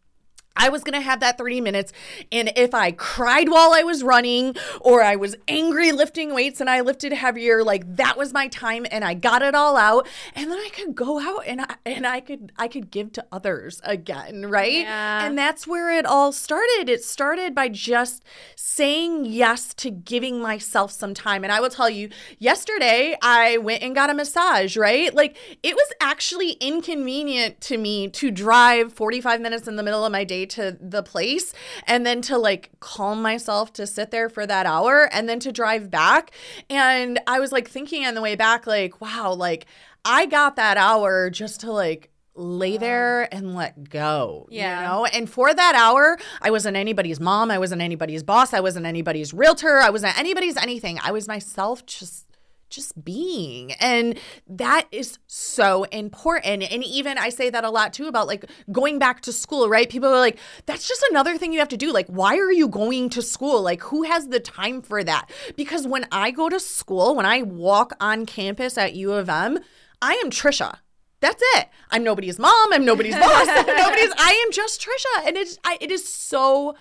I 0.57 0.69
was 0.69 0.85
going 0.85 0.95
to 0.95 1.01
have 1.01 1.21
that 1.21 1.37
30 1.37 1.61
minutes. 1.61 1.93
And 2.31 2.53
if 2.55 2.75
I 2.75 2.93
cried 2.93 3.49
while 3.49 3.73
I 3.73 3.83
was 3.83 4.05
running 4.05 4.55
or 4.81 5.03
I 5.03 5.17
was 5.17 5.35
angry 5.49 5.91
lifting 5.91 6.33
weights 6.33 6.61
and 6.61 6.71
I 6.71 6.81
lifted 6.81 7.13
heavier, 7.13 7.65
like 7.65 7.97
that 7.97 8.17
was 8.17 8.33
my 8.33 8.47
time 8.49 8.87
and 8.91 9.05
I 9.05 9.15
got 9.15 9.43
it 9.43 9.55
all 9.55 9.77
out. 9.77 10.07
And 10.35 10.51
then 10.51 10.59
I 10.59 10.69
could 10.73 10.95
go 10.95 11.19
out 11.19 11.45
and 11.47 11.63
I, 11.63 11.75
and 11.85 12.07
I 12.07 12.21
could, 12.21 12.53
I 12.57 12.69
could 12.69 12.93
give 12.93 13.13
to 13.15 13.27
others 13.33 13.81
again. 13.85 14.47
Right. 14.49 14.83
Yeah. 14.83 15.27
And 15.27 15.37
that's 15.37 15.67
where 15.67 15.91
it 15.91 16.07
all 16.07 16.31
started. 16.31 16.89
It 16.89 17.03
started 17.03 17.53
by 17.55 17.69
just 17.69 18.23
saying 18.55 19.25
yes 19.25 19.75
to 19.75 19.91
giving 19.91 20.41
myself 20.41 20.93
some 20.93 21.15
time. 21.15 21.43
And 21.43 21.53
I 21.53 21.61
will 21.61 21.71
tell 21.71 21.91
you, 21.91 22.11
yesterday 22.39 23.17
I 23.23 23.59
went 23.59 23.83
and 23.83 23.95
got 23.95 24.09
a 24.09 24.15
massage, 24.15 24.77
right? 24.77 25.13
Like 25.13 25.37
it 25.65 25.75
was 25.75 25.93
actually 26.01 26.53
inconvenient 26.53 27.61
to 27.63 27.77
me 27.77 28.09
to 28.11 28.31
drive 28.31 28.93
45 28.93 29.41
minutes 29.41 29.67
in 29.67 29.75
the 29.75 29.83
middle 29.83 30.05
of 30.05 30.13
my 30.13 30.23
day 30.23 30.44
to 30.47 30.77
the 30.81 31.03
place 31.03 31.53
and 31.87 32.05
then 32.05 32.23
to 32.23 32.39
like 32.39 32.71
calm 32.81 33.23
myself 33.23 33.73
to 33.75 33.87
sit 33.87 34.11
there 34.11 34.29
for 34.29 34.47
that 34.47 34.67
hour 34.67 35.09
and 35.13 35.29
then 35.29 35.41
to 35.41 35.53
drive 35.53 35.91
back. 35.91 36.31
And 36.71 37.21
I 37.27 37.41
was 37.41 37.53
like 37.53 37.69
thinking 37.69 38.05
on 38.07 38.15
the 38.15 38.21
way 38.21 38.37
back, 38.37 38.67
like, 38.67 39.01
wow, 39.01 39.33
like 39.33 39.67
I 40.05 40.27
got 40.27 40.57
that 40.57 40.77
hour 40.77 41.31
just 41.31 41.61
to 41.61 41.73
like 41.73 42.11
lay 42.37 42.77
there 42.77 43.33
and 43.33 43.55
let 43.55 43.89
go. 43.89 44.47
Yeah. 44.51 44.81
You 44.81 44.89
know? 44.89 45.05
And 45.07 45.31
for 45.31 45.55
that 45.55 45.75
hour, 45.77 46.19
I 46.43 46.51
wasn't 46.51 46.77
anybody's 46.77 47.21
mom. 47.21 47.51
I 47.51 47.59
wasn't 47.59 47.81
anybody's 47.81 48.23
boss. 48.23 48.53
I 48.53 48.61
wasn't 48.61 48.87
anybody's 48.87 49.33
realtor. 49.33 49.79
I 49.79 49.91
wasn't 49.91 50.19
anybody's 50.19 50.57
anything. 50.57 50.99
I 51.03 51.13
was 51.13 51.29
myself 51.29 51.87
just 51.87 52.27
just 52.71 53.05
being. 53.05 53.73
And 53.73 54.19
that 54.47 54.87
is 54.91 55.19
so 55.27 55.85
important. 55.85 56.71
And 56.71 56.85
even 56.85 57.19
I 57.19 57.29
say 57.29 57.51
that 57.51 57.65
a 57.65 57.71
lot 57.71 57.93
too 57.93 58.07
about 58.07 58.27
like 58.27 58.45
going 58.73 58.99
back 58.99 59.21
to 59.23 59.33
school, 59.33 59.69
right? 59.69 59.89
People 59.89 60.09
are 60.09 60.21
like, 60.21 60.39
that's 60.67 60.89
just 60.89 61.05
another 61.11 61.39
thing 61.39 61.53
you 61.53 61.59
have 61.61 61.69
to 61.69 61.77
do. 61.77 61.93
Like, 61.93 62.09
why 62.09 62.37
are 62.37 62.53
you 62.53 62.69
going 62.69 63.11
to 63.11 63.23
school? 63.23 63.63
Like, 63.63 63.83
who 63.83 64.03
has 64.03 64.29
the 64.29 64.41
time 64.41 64.83
for 64.83 65.05
that? 65.05 65.31
Because 65.57 65.87
when 65.87 66.07
I 66.11 66.31
go 66.31 66.49
to 66.49 66.61
school, 66.61 67.15
when 67.15 67.27
I 67.27 67.43
walk 67.43 67.93
on 68.01 68.27
campus 68.27 68.77
at 68.77 68.95
U 68.95 69.13
of 69.13 69.29
M, 69.29 69.59
I 70.03 70.15
am 70.25 70.31
Trisha. 70.31 70.79
That's 71.21 71.43
it. 71.55 71.69
I'm 71.91 72.05
nobody's 72.05 72.39
mom. 72.39 72.73
I'm 72.73 72.85
nobody's 72.85 73.15
boss. 73.15 73.49
I'm 73.49 73.67
nobody's. 73.67 74.13
I 74.19 74.45
am 74.45 74.53
just 74.53 74.83
Trisha, 74.83 75.27
and 75.27 75.39
it's 75.39 75.59
I, 75.65 75.79
it 75.81 75.91
is 75.91 76.07
so 76.07 76.75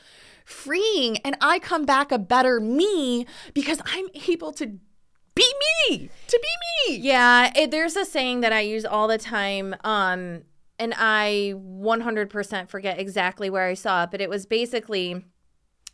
freeing. 0.43 1.17
And 1.19 1.37
I 1.39 1.59
come 1.59 1.85
back 1.85 2.11
a 2.11 2.19
better 2.19 2.59
me 2.59 3.25
because 3.53 3.81
I'm 3.85 4.07
able 4.27 4.51
to 4.53 4.79
be 5.35 5.53
me, 5.89 6.09
to 6.27 6.39
be 6.41 6.91
me. 6.91 6.97
Yeah, 6.97 7.51
it, 7.55 7.71
there's 7.71 7.95
a 7.95 8.05
saying 8.05 8.41
that 8.41 8.53
I 8.53 8.61
use 8.61 8.85
all 8.85 9.07
the 9.07 9.17
time, 9.17 9.75
um, 9.83 10.43
and 10.79 10.93
I 10.97 11.53
100% 11.57 12.69
forget 12.69 12.99
exactly 12.99 13.49
where 13.49 13.67
I 13.67 13.73
saw 13.73 14.03
it, 14.03 14.11
but 14.11 14.21
it 14.21 14.29
was 14.29 14.45
basically. 14.45 15.25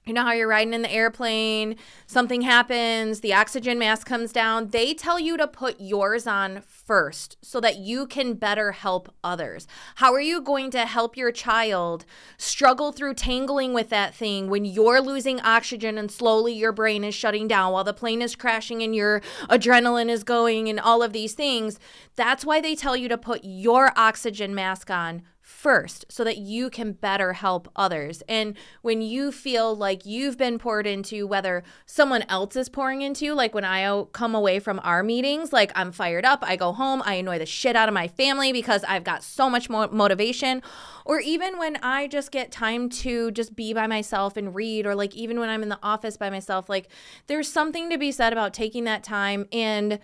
You 0.10 0.16
know 0.16 0.24
how 0.24 0.32
you're 0.32 0.48
riding 0.48 0.74
in 0.74 0.82
the 0.82 0.92
airplane, 0.92 1.76
something 2.08 2.42
happens, 2.42 3.20
the 3.20 3.36
oxygen 3.36 3.78
mask 3.78 4.08
comes 4.08 4.34
down. 4.34 4.70
They 4.70 4.96
tell 4.96 5.20
you 5.20 5.38
to 5.38 5.46
put 5.46 5.80
yours 5.80 6.26
on 6.26 6.64
first 6.66 7.38
so 7.44 7.60
that 7.60 7.78
you 7.78 8.08
can 8.08 8.34
better 8.34 8.72
help 8.72 9.14
others. 9.24 9.68
How 9.98 10.12
are 10.16 10.20
you 10.20 10.42
going 10.42 10.72
to 10.72 10.88
help 10.88 11.16
your 11.16 11.32
child 11.32 12.06
struggle 12.40 12.92
through 12.92 13.14
tangling 13.14 13.72
with 13.76 13.90
that 13.90 14.16
thing 14.16 14.50
when 14.50 14.66
you're 14.66 15.00
losing 15.00 15.40
oxygen 15.42 16.00
and 16.00 16.10
slowly 16.10 16.54
your 16.54 16.72
brain 16.72 17.04
is 17.04 17.14
shutting 17.14 17.48
down 17.48 17.72
while 17.72 17.84
the 17.84 17.94
plane 17.94 18.24
is 18.24 18.36
crashing 18.36 18.82
and 18.82 18.96
your 18.96 19.22
adrenaline 19.48 20.10
is 20.10 20.24
going 20.24 20.68
and 20.68 20.80
all 20.80 21.04
of 21.04 21.14
these 21.14 21.34
things? 21.36 21.80
That's 22.16 22.44
why 22.44 22.62
they 22.62 22.74
tell 22.74 22.98
you 22.98 23.10
to 23.10 23.18
put 23.20 23.42
your 23.44 23.92
oxygen 23.96 24.56
mask 24.56 24.90
on 24.90 25.22
first 25.50 26.06
so 26.10 26.24
that 26.24 26.38
you 26.38 26.70
can 26.70 26.94
better 26.94 27.34
help 27.34 27.68
others. 27.76 28.22
And 28.30 28.56
when 28.84 29.02
you 29.02 29.32
feel 29.32 29.76
like 29.76 30.06
you've 30.06 30.38
been 30.38 30.60
poured 30.60 30.86
into, 30.86 31.26
whether 31.26 31.64
someone 31.88 32.24
else 32.30 32.56
is 32.56 32.70
pouring 32.70 33.02
into 33.02 33.34
like 33.34 33.56
when 33.56 33.66
I 33.66 34.04
come 34.14 34.36
away 34.36 34.60
from 34.60 34.80
our 34.84 35.02
meetings, 35.02 35.52
like 35.52 35.72
I'm 35.76 35.92
fired 35.92 36.24
up, 36.24 36.44
I 36.44 36.56
go 36.56 36.72
home, 36.72 37.02
I 37.04 37.16
annoy 37.16 37.40
the 37.40 37.48
shit 37.48 37.76
out 37.76 37.90
of 37.90 37.94
my 37.94 38.08
family 38.08 38.54
because 38.54 38.84
I've 38.84 39.04
got 39.04 39.24
so 39.24 39.50
much 39.50 39.70
more 39.70 39.88
motivation. 39.88 40.62
Or 41.04 41.20
even 41.20 41.58
when 41.58 41.78
I 41.78 42.08
just 42.08 42.32
get 42.32 42.52
time 42.52 42.88
to 42.90 43.32
just 43.32 43.56
be 43.56 43.74
by 43.74 43.88
myself 43.88 44.38
and 44.38 44.54
read, 44.54 44.86
or 44.86 44.94
like 44.94 45.16
even 45.16 45.40
when 45.40 45.50
I'm 45.50 45.64
in 45.64 45.70
the 45.70 45.80
office 45.82 46.16
by 46.16 46.30
myself, 46.30 46.70
like 46.70 46.90
there's 47.26 47.52
something 47.52 47.90
to 47.90 47.98
be 47.98 48.12
said 48.12 48.32
about 48.32 48.54
taking 48.54 48.84
that 48.84 49.04
time 49.04 49.48
and 49.52 50.00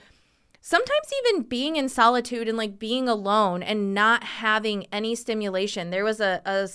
sometimes 0.66 1.14
even 1.20 1.44
being 1.44 1.76
in 1.76 1.88
solitude 1.88 2.48
and 2.48 2.58
like 2.58 2.80
being 2.80 3.08
alone 3.08 3.62
and 3.62 3.94
not 3.94 4.24
having 4.24 4.88
any 4.92 5.14
stimulation. 5.14 5.92
There 5.92 6.04
was 6.04 6.20
a, 6.20 6.42
a 6.44 6.68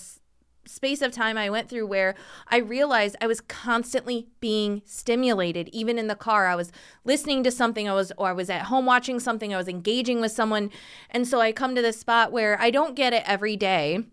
space 0.65 1.01
of 1.01 1.11
time 1.11 1.37
I 1.37 1.49
went 1.49 1.67
through 1.67 1.87
where 1.87 2.15
I 2.47 2.59
realized 2.59 3.17
I 3.19 3.27
was 3.27 3.41
constantly 3.41 4.29
being 4.39 4.81
stimulated. 4.85 5.67
Even 5.73 5.99
in 5.99 6.07
the 6.07 6.15
car 6.15 6.47
I 6.47 6.55
was 6.55 6.71
listening 7.03 7.43
to 7.43 7.51
something. 7.51 7.89
I 7.89 7.93
was 7.93 8.13
or 8.17 8.29
I 8.29 8.31
was 8.31 8.49
at 8.49 8.67
home 8.67 8.85
watching 8.85 9.19
something. 9.19 9.53
I 9.53 9.57
was 9.57 9.67
engaging 9.67 10.21
with 10.21 10.31
someone. 10.31 10.71
And 11.09 11.27
so 11.27 11.41
I 11.41 11.51
come 11.51 11.75
to 11.75 11.81
this 11.81 11.99
spot 11.99 12.31
where 12.31 12.57
I 12.61 12.71
don't 12.71 12.95
get 12.95 13.11
it 13.11 13.23
every 13.25 13.57
day 13.57 14.05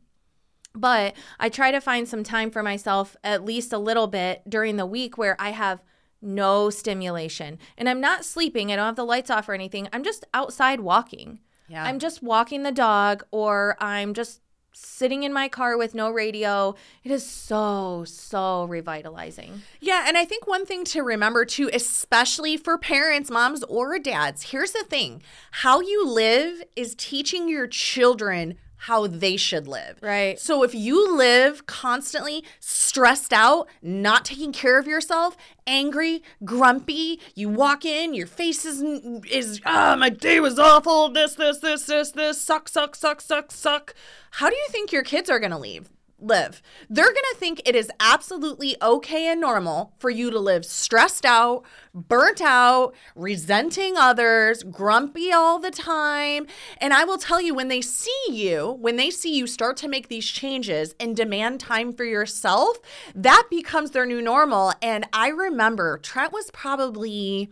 but 0.74 1.16
I 1.40 1.48
try 1.48 1.70
to 1.70 1.80
find 1.80 2.06
some 2.06 2.22
time 2.22 2.50
for 2.50 2.62
myself 2.62 3.16
at 3.24 3.44
least 3.44 3.72
a 3.72 3.78
little 3.78 4.06
bit 4.06 4.42
during 4.48 4.76
the 4.76 4.86
week 4.86 5.18
where 5.18 5.34
I 5.40 5.50
have 5.50 5.82
no 6.20 6.70
stimulation. 6.70 7.58
And 7.76 7.88
I'm 7.88 8.00
not 8.00 8.24
sleeping. 8.24 8.72
I 8.72 8.76
don't 8.76 8.86
have 8.86 8.96
the 8.96 9.04
lights 9.04 9.30
off 9.30 9.48
or 9.48 9.54
anything. 9.54 9.88
I'm 9.92 10.02
just 10.02 10.24
outside 10.34 10.80
walking. 10.80 11.40
Yeah. 11.68 11.84
I'm 11.84 11.98
just 11.98 12.22
walking 12.22 12.62
the 12.62 12.72
dog 12.72 13.24
or 13.30 13.76
I'm 13.78 14.14
just 14.14 14.40
sitting 14.72 15.24
in 15.24 15.32
my 15.32 15.48
car 15.48 15.76
with 15.76 15.94
no 15.94 16.10
radio. 16.10 16.74
It 17.02 17.10
is 17.10 17.26
so, 17.26 18.04
so 18.06 18.64
revitalizing. 18.64 19.62
Yeah, 19.80 20.04
and 20.06 20.16
I 20.16 20.24
think 20.24 20.46
one 20.46 20.64
thing 20.64 20.84
to 20.86 21.02
remember 21.02 21.44
too, 21.44 21.68
especially 21.72 22.56
for 22.56 22.78
parents, 22.78 23.30
moms, 23.30 23.64
or 23.64 23.98
dads, 23.98 24.50
here's 24.50 24.72
the 24.72 24.84
thing 24.84 25.22
how 25.50 25.80
you 25.80 26.06
live 26.06 26.62
is 26.76 26.94
teaching 26.94 27.48
your 27.48 27.66
children 27.66 28.56
how 28.78 29.06
they 29.06 29.36
should 29.36 29.66
live. 29.66 29.98
Right. 30.00 30.38
So 30.38 30.62
if 30.62 30.74
you 30.74 31.16
live 31.16 31.66
constantly 31.66 32.44
stressed 32.60 33.32
out, 33.32 33.68
not 33.82 34.24
taking 34.24 34.52
care 34.52 34.78
of 34.78 34.86
yourself, 34.86 35.36
angry, 35.66 36.22
grumpy, 36.44 37.20
you 37.34 37.48
walk 37.48 37.84
in, 37.84 38.14
your 38.14 38.26
face 38.26 38.64
is 38.64 38.82
is 39.30 39.60
ah, 39.66 39.96
my 39.98 40.08
day 40.08 40.40
was 40.40 40.58
awful. 40.58 41.10
This, 41.10 41.34
this, 41.34 41.58
this, 41.58 41.84
this, 41.84 42.12
this, 42.12 42.40
suck, 42.40 42.68
suck, 42.68 42.94
suck, 42.94 43.20
suck, 43.20 43.50
suck. 43.50 43.94
How 44.32 44.48
do 44.48 44.56
you 44.56 44.66
think 44.70 44.92
your 44.92 45.02
kids 45.02 45.28
are 45.28 45.40
gonna 45.40 45.58
leave? 45.58 45.88
Live. 46.20 46.62
They're 46.90 47.04
going 47.04 47.14
to 47.32 47.36
think 47.38 47.62
it 47.64 47.76
is 47.76 47.90
absolutely 48.00 48.76
okay 48.82 49.28
and 49.28 49.40
normal 49.40 49.92
for 49.98 50.10
you 50.10 50.30
to 50.30 50.38
live 50.38 50.64
stressed 50.64 51.24
out, 51.24 51.64
burnt 51.94 52.40
out, 52.40 52.94
resenting 53.14 53.96
others, 53.96 54.62
grumpy 54.64 55.32
all 55.32 55.58
the 55.58 55.70
time. 55.70 56.46
And 56.78 56.92
I 56.92 57.04
will 57.04 57.18
tell 57.18 57.40
you, 57.40 57.54
when 57.54 57.68
they 57.68 57.80
see 57.80 58.10
you, 58.28 58.76
when 58.80 58.96
they 58.96 59.10
see 59.10 59.36
you 59.36 59.46
start 59.46 59.76
to 59.78 59.88
make 59.88 60.08
these 60.08 60.26
changes 60.26 60.94
and 60.98 61.16
demand 61.16 61.60
time 61.60 61.92
for 61.92 62.04
yourself, 62.04 62.78
that 63.14 63.44
becomes 63.50 63.92
their 63.92 64.06
new 64.06 64.20
normal. 64.20 64.72
And 64.82 65.06
I 65.12 65.28
remember 65.28 65.98
Trent 65.98 66.32
was 66.32 66.50
probably 66.52 67.50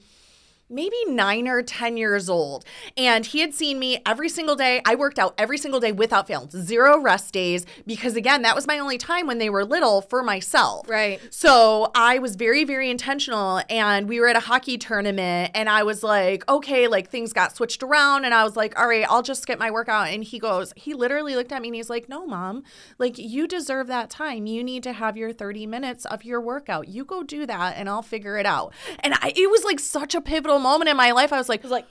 maybe 0.68 0.96
nine 1.06 1.46
or 1.48 1.62
10 1.62 1.96
years 1.96 2.28
old. 2.28 2.64
And 2.96 3.24
he 3.24 3.40
had 3.40 3.54
seen 3.54 3.78
me 3.78 3.98
every 4.04 4.28
single 4.28 4.56
day. 4.56 4.82
I 4.84 4.94
worked 4.94 5.18
out 5.18 5.34
every 5.38 5.58
single 5.58 5.80
day 5.80 5.92
without 5.92 6.26
fail, 6.26 6.48
zero 6.50 6.98
rest 6.98 7.32
days, 7.32 7.66
because 7.86 8.16
again, 8.16 8.42
that 8.42 8.54
was 8.54 8.66
my 8.66 8.78
only 8.78 8.98
time 8.98 9.26
when 9.26 9.38
they 9.38 9.50
were 9.50 9.64
little 9.64 10.02
for 10.02 10.22
myself. 10.22 10.88
Right. 10.88 11.20
So 11.30 11.90
I 11.94 12.18
was 12.18 12.36
very, 12.36 12.64
very 12.64 12.90
intentional. 12.90 13.62
And 13.70 14.08
we 14.08 14.20
were 14.20 14.28
at 14.28 14.36
a 14.36 14.40
hockey 14.40 14.78
tournament, 14.78 15.52
and 15.54 15.68
I 15.68 15.82
was 15.82 16.02
like, 16.02 16.48
okay, 16.48 16.88
like 16.88 17.10
things 17.10 17.32
got 17.32 17.56
switched 17.56 17.82
around. 17.82 18.24
And 18.24 18.34
I 18.34 18.44
was 18.44 18.56
like, 18.56 18.78
all 18.78 18.88
right, 18.88 19.06
I'll 19.08 19.22
just 19.22 19.46
get 19.46 19.58
my 19.58 19.70
workout. 19.70 20.08
And 20.08 20.24
he 20.24 20.38
goes, 20.38 20.72
he 20.76 20.94
literally 20.94 21.36
looked 21.36 21.52
at 21.52 21.62
me 21.62 21.68
and 21.68 21.74
he's 21.74 21.90
like, 21.90 22.08
no, 22.08 22.26
mom, 22.26 22.64
like 22.98 23.18
you 23.18 23.46
deserve 23.46 23.86
that 23.88 24.10
time. 24.10 24.46
You 24.46 24.64
need 24.64 24.82
to 24.84 24.92
have 24.92 25.16
your 25.16 25.32
30 25.32 25.66
minutes 25.66 26.04
of 26.06 26.24
your 26.24 26.40
workout. 26.40 26.88
You 26.88 27.04
go 27.04 27.22
do 27.22 27.46
that, 27.46 27.76
and 27.76 27.88
I'll 27.88 28.02
figure 28.02 28.36
it 28.38 28.46
out. 28.46 28.72
And 29.00 29.14
I, 29.14 29.32
it 29.36 29.50
was 29.50 29.64
like 29.64 29.80
such 29.80 30.14
a 30.14 30.20
pivotal 30.20 30.55
moment 30.58 30.88
in 30.88 30.96
my 30.96 31.12
life. 31.12 31.32
I 31.32 31.38
was 31.38 31.48
like, 31.48 31.60
It 31.60 31.64
was 31.64 31.72
like, 31.72 31.86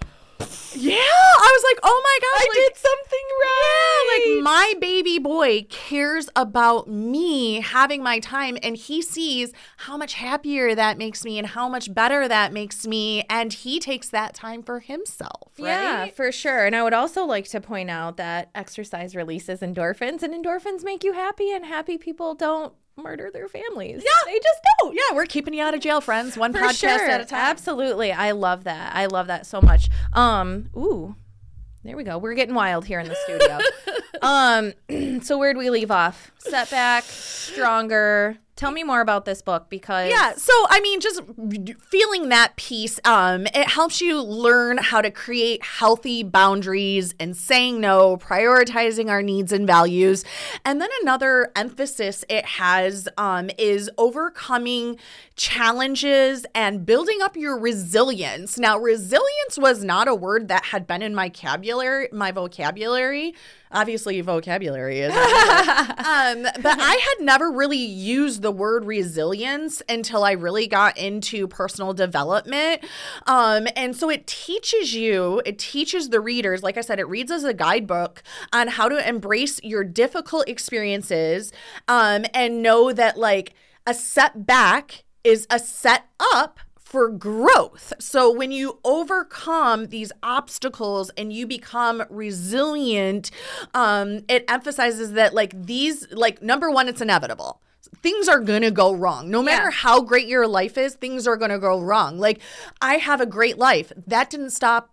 yeah. 0.76 0.96
I 0.96 1.52
was 1.54 1.64
like, 1.72 1.80
oh 1.84 2.02
my 2.04 2.20
gosh, 2.22 2.42
I 2.42 2.48
like, 2.50 2.74
did 2.74 2.78
something 2.78 3.20
right. 3.42 4.26
yeah, 4.28 4.36
like 4.36 4.44
my 4.44 4.74
baby 4.80 5.20
boy 5.20 5.66
cares 5.70 6.30
about 6.36 6.88
me 6.90 7.62
having 7.62 8.04
my 8.04 8.20
time 8.20 8.58
and 8.62 8.76
he 8.76 9.02
sees 9.02 9.54
how 9.78 9.98
much 9.98 10.16
happier 10.16 10.76
that 10.76 10.98
makes 10.98 11.24
me 11.24 11.38
and 11.38 11.48
how 11.48 11.70
much 11.70 11.94
better 11.94 12.28
that 12.28 12.52
makes 12.52 12.86
me 12.86 13.24
and 13.30 13.54
he 13.54 13.80
takes 13.80 14.10
that 14.10 14.34
time 14.34 14.62
for 14.62 14.80
himself, 14.80 15.54
right? 15.58 15.68
Yeah, 15.68 16.06
for 16.08 16.32
sure. 16.32 16.66
And 16.66 16.76
I 16.76 16.84
would 16.84 16.94
also 16.94 17.26
like 17.26 17.48
to 17.50 17.62
point 17.62 17.90
out 17.90 18.18
that 18.18 18.50
exercise 18.54 19.16
releases 19.16 19.62
endorphins, 19.62 20.24
and 20.24 20.34
endorphins 20.34 20.84
make 20.84 21.04
you 21.04 21.14
happy, 21.14 21.52
and 21.52 21.66
happy 21.66 21.98
people 21.98 22.36
don't 22.36 22.74
murder 22.98 23.30
their 23.32 23.48
families. 23.48 24.04
Yeah. 24.04 24.32
They 24.32 24.40
just 24.40 24.60
don't. 24.80 24.96
Yeah, 24.96 25.16
we're 25.16 25.26
keeping 25.26 25.54
you 25.54 25.64
out 25.64 25.74
of 25.74 25.82
jail, 25.82 26.02
friends. 26.02 26.38
One 26.38 26.54
For 26.54 26.60
podcast 26.60 26.80
sure. 26.80 27.10
at 27.10 27.22
a 27.22 27.26
time. 27.26 27.40
Absolutely. 27.40 28.12
I 28.12 28.32
love 28.32 28.64
that. 28.66 28.96
I 28.96 29.06
love 29.08 29.28
that 29.28 29.46
so 29.46 29.62
much. 29.62 29.90
Um, 30.14 30.70
ooh. 30.76 31.16
There 31.84 31.96
we 31.96 32.04
go. 32.04 32.18
We're 32.18 32.34
getting 32.34 32.56
wild 32.56 32.86
here 32.86 33.00
in 33.00 33.08
the 33.08 33.16
studio. 33.26 33.60
um, 34.22 35.22
so 35.22 35.38
where'd 35.38 35.58
we 35.58 35.70
leave 35.70 35.92
off? 35.92 36.32
Setback, 36.40 37.04
stronger. 37.04 38.38
Tell 38.56 38.72
me 38.72 38.84
more 38.84 39.02
about 39.02 39.26
this 39.26 39.42
book 39.42 39.68
because 39.70 40.10
Yeah, 40.10 40.34
so 40.36 40.54
I 40.70 40.80
mean, 40.80 41.00
just 41.00 41.22
feeling 41.90 42.30
that 42.30 42.56
piece, 42.56 43.00
um, 43.04 43.48
it 43.48 43.68
helps 43.68 44.02
you 44.02 44.22
learn 44.22 44.78
how 44.78 45.02
to 45.02 45.12
create 45.12 45.64
healthy 45.64 46.24
boundaries 46.24 47.14
and 47.20 47.36
saying 47.36 47.82
no, 47.82 48.18
prioritizing 48.18 49.10
our 49.10 49.22
needs 49.22 49.52
and 49.52 49.68
values. 49.68 50.24
And 50.64 50.82
then 50.82 50.90
another 51.02 51.52
emphasis 51.56 52.24
it 52.30 52.46
has 52.46 53.08
um, 53.18 53.50
is 53.58 53.92
overcoming 53.98 54.98
challenges 55.36 56.46
and 56.56 56.86
building 56.86 57.20
up 57.22 57.36
your 57.36 57.60
resilience. 57.60 58.58
Now, 58.58 58.78
resilience 58.78 59.58
was 59.58 59.84
not 59.84 60.08
a 60.08 60.16
word 60.16 60.48
that 60.48 60.66
had 60.66 60.88
been 60.88 61.02
in 61.02 61.14
my 61.14 61.30
vocabulary, 61.36 62.08
my 62.12 62.32
vocabulary. 62.32 63.34
Obviously, 63.76 64.22
vocabulary 64.22 65.00
is. 65.00 65.14
um, 65.16 66.44
but 66.62 66.80
I 66.80 67.00
had 67.18 67.26
never 67.26 67.52
really 67.52 67.78
used 67.78 68.42
the 68.42 68.52
word 68.52 68.86
resilience 68.86 69.82
until 69.90 70.24
I 70.24 70.32
really 70.32 70.66
got 70.66 70.98
into 70.98 71.48
personal 71.48 71.94
development. 71.94 72.84
Um, 73.28 73.68
and 73.76 73.96
so 73.96 74.10
it 74.10 74.26
teaches 74.28 74.96
you, 74.96 75.42
it 75.46 75.60
teaches 75.60 76.10
the 76.10 76.22
readers, 76.22 76.64
like 76.64 76.78
I 76.78 76.82
said, 76.82 77.00
it 77.00 77.08
reads 77.10 77.32
as 77.32 77.44
a 77.44 77.54
guidebook 77.54 78.24
on 78.54 78.70
how 78.70 78.88
to 78.88 79.08
embrace 79.08 79.60
your 79.62 79.84
difficult 79.84 80.48
experiences 80.48 81.52
um, 81.88 82.26
and 82.34 82.64
know 82.64 82.94
that 82.94 83.18
like 83.18 83.54
a 83.86 83.94
setback 83.94 85.04
is 85.24 85.46
a 85.50 85.60
set 85.60 86.06
up 86.34 86.60
for 86.96 87.10
growth. 87.10 87.92
So 88.00 88.32
when 88.32 88.54
you 88.54 88.80
overcome 88.86 89.88
these 89.88 90.14
obstacles 90.24 91.12
and 91.18 91.34
you 91.34 91.46
become 91.46 92.06
resilient, 92.10 93.32
um, 93.74 94.22
it 94.30 94.46
emphasizes 94.48 95.12
that 95.12 95.34
like 95.34 95.66
these, 95.66 96.10
like 96.14 96.42
number 96.42 96.72
one, 96.72 96.88
it's 96.88 97.02
inevitable 97.02 97.62
things 98.02 98.28
are 98.28 98.40
gonna 98.40 98.72
go 98.72 98.94
wrong. 98.94 99.30
No 99.30 99.42
matter 99.42 99.66
Yeah. 99.66 99.72
how 99.72 100.02
great 100.02 100.28
your 100.28 100.48
life 100.48 100.78
is, 100.78 100.96
things 100.96 101.28
are 101.28 101.38
gonna 101.38 101.60
go 101.60 101.80
wrong. 101.80 102.18
Like, 102.20 102.40
I 102.82 102.96
have 102.98 103.20
a 103.22 103.26
great 103.26 103.58
life. 103.58 103.92
That 104.08 104.30
didn't 104.30 104.52
stop 104.52 104.90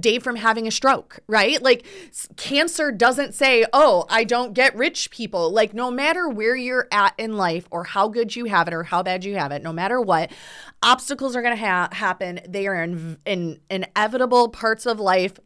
Dave 0.00 0.22
from 0.22 0.36
having 0.36 0.66
a 0.66 0.70
stroke, 0.70 1.20
right? 1.28 1.62
Like, 1.62 1.86
cancer 2.36 2.90
doesn't 2.90 3.34
say, 3.34 3.64
oh, 3.72 4.06
I 4.08 4.24
don't 4.24 4.54
get 4.54 4.74
rich 4.76 5.10
people. 5.10 5.50
Like, 5.50 5.74
no 5.74 5.90
matter 5.90 6.28
where 6.28 6.56
you're 6.56 6.88
at 6.90 7.14
in 7.18 7.36
life 7.36 7.68
or 7.70 7.84
how 7.84 8.08
good 8.08 8.34
you 8.34 8.46
have 8.46 8.66
it 8.66 8.74
or 8.74 8.84
how 8.84 9.02
bad 9.02 9.24
you 9.24 9.36
have 9.36 9.52
it, 9.52 9.62
no 9.62 9.72
matter 9.72 10.00
what, 10.00 10.32
obstacles 10.82 11.36
are 11.36 11.42
gonna 11.42 11.56
ha- 11.56 11.90
happen. 11.92 12.40
They 12.48 12.66
are 12.66 12.82
in, 12.82 13.18
in 13.24 13.60
inevitable 13.70 14.48
parts 14.48 14.86
of 14.86 14.98
life. 14.98 15.38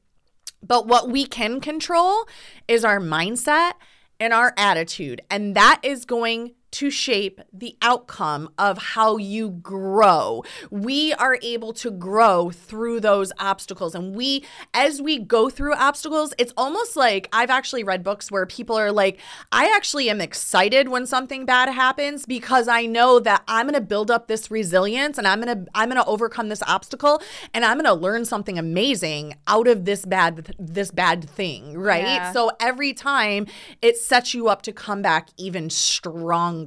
But 0.63 0.87
what 0.87 1.09
we 1.11 1.25
can 1.25 1.61
control 1.61 2.27
is 2.67 2.85
our 2.85 3.01
mindset 3.01 3.73
and 4.19 4.33
our 4.33 4.55
attitude. 4.57 5.21
And 5.31 5.55
that 5.55 5.81
is 5.83 6.05
going 6.05 6.55
to 6.71 6.91
shape 6.91 7.41
the 7.53 7.77
outcome 7.81 8.51
of 8.59 8.79
how 8.79 9.17
you 9.17 9.51
grow. 9.51 10.45
We 10.71 11.15
are 11.15 11.39
able 11.43 11.73
to 11.75 11.91
grow 11.91 12.51
through 12.51 13.01
those 13.01 13.33
obstacles. 13.39 13.95
And 13.95 14.15
we, 14.15 14.45
as 14.75 15.01
we 15.01 15.19
go 15.19 15.49
through 15.49 15.75
obstacles, 15.75 16.35
it's 16.39 16.53
almost 16.57 16.97
like 16.97 17.29
I've 17.33 17.51
actually 17.51 17.85
read 17.85 18.03
books 18.03 18.31
where 18.31 18.45
people 18.45 18.77
are 18.77 18.93
like, 18.93 19.19
I 19.51 19.73
actually 19.75 20.11
am 20.11 20.21
excited 20.21 20.89
when 20.89 21.07
something 21.07 21.47
bad 21.47 21.71
happens 21.71 22.27
because 22.27 22.69
I 22.69 22.85
know 22.87 23.19
that 23.21 23.43
I'm 23.49 23.71
to 23.73 23.81
build 23.81 24.11
up 24.11 24.29
this 24.29 24.51
resilience 24.51 25.17
and 25.17 25.27
I'm 25.27 25.43
to, 25.43 25.67
I'm 25.75 25.91
to 25.91 26.05
overcome 26.05 26.49
this 26.49 26.63
obstacle 26.65 27.23
and 27.55 27.65
I'm 27.65 27.83
to 27.83 27.95
learn 27.95 28.25
something 28.25 28.59
amazing 28.59 29.35
out 29.47 29.69
of 29.69 29.85
this 29.87 30.05
bad, 30.05 30.55
this 30.59 30.91
bad 30.91 31.29
thing. 31.29 31.79
Right. 31.79 32.03
Yeah. 32.03 32.33
So 32.33 32.51
every 32.61 32.93
time 32.93 33.47
it 33.81 33.97
sets 33.97 34.35
you 34.35 34.49
up 34.49 34.63
to 34.63 34.73
come 34.73 35.01
back 35.01 35.29
even 35.39 35.71
stronger. 35.71 36.58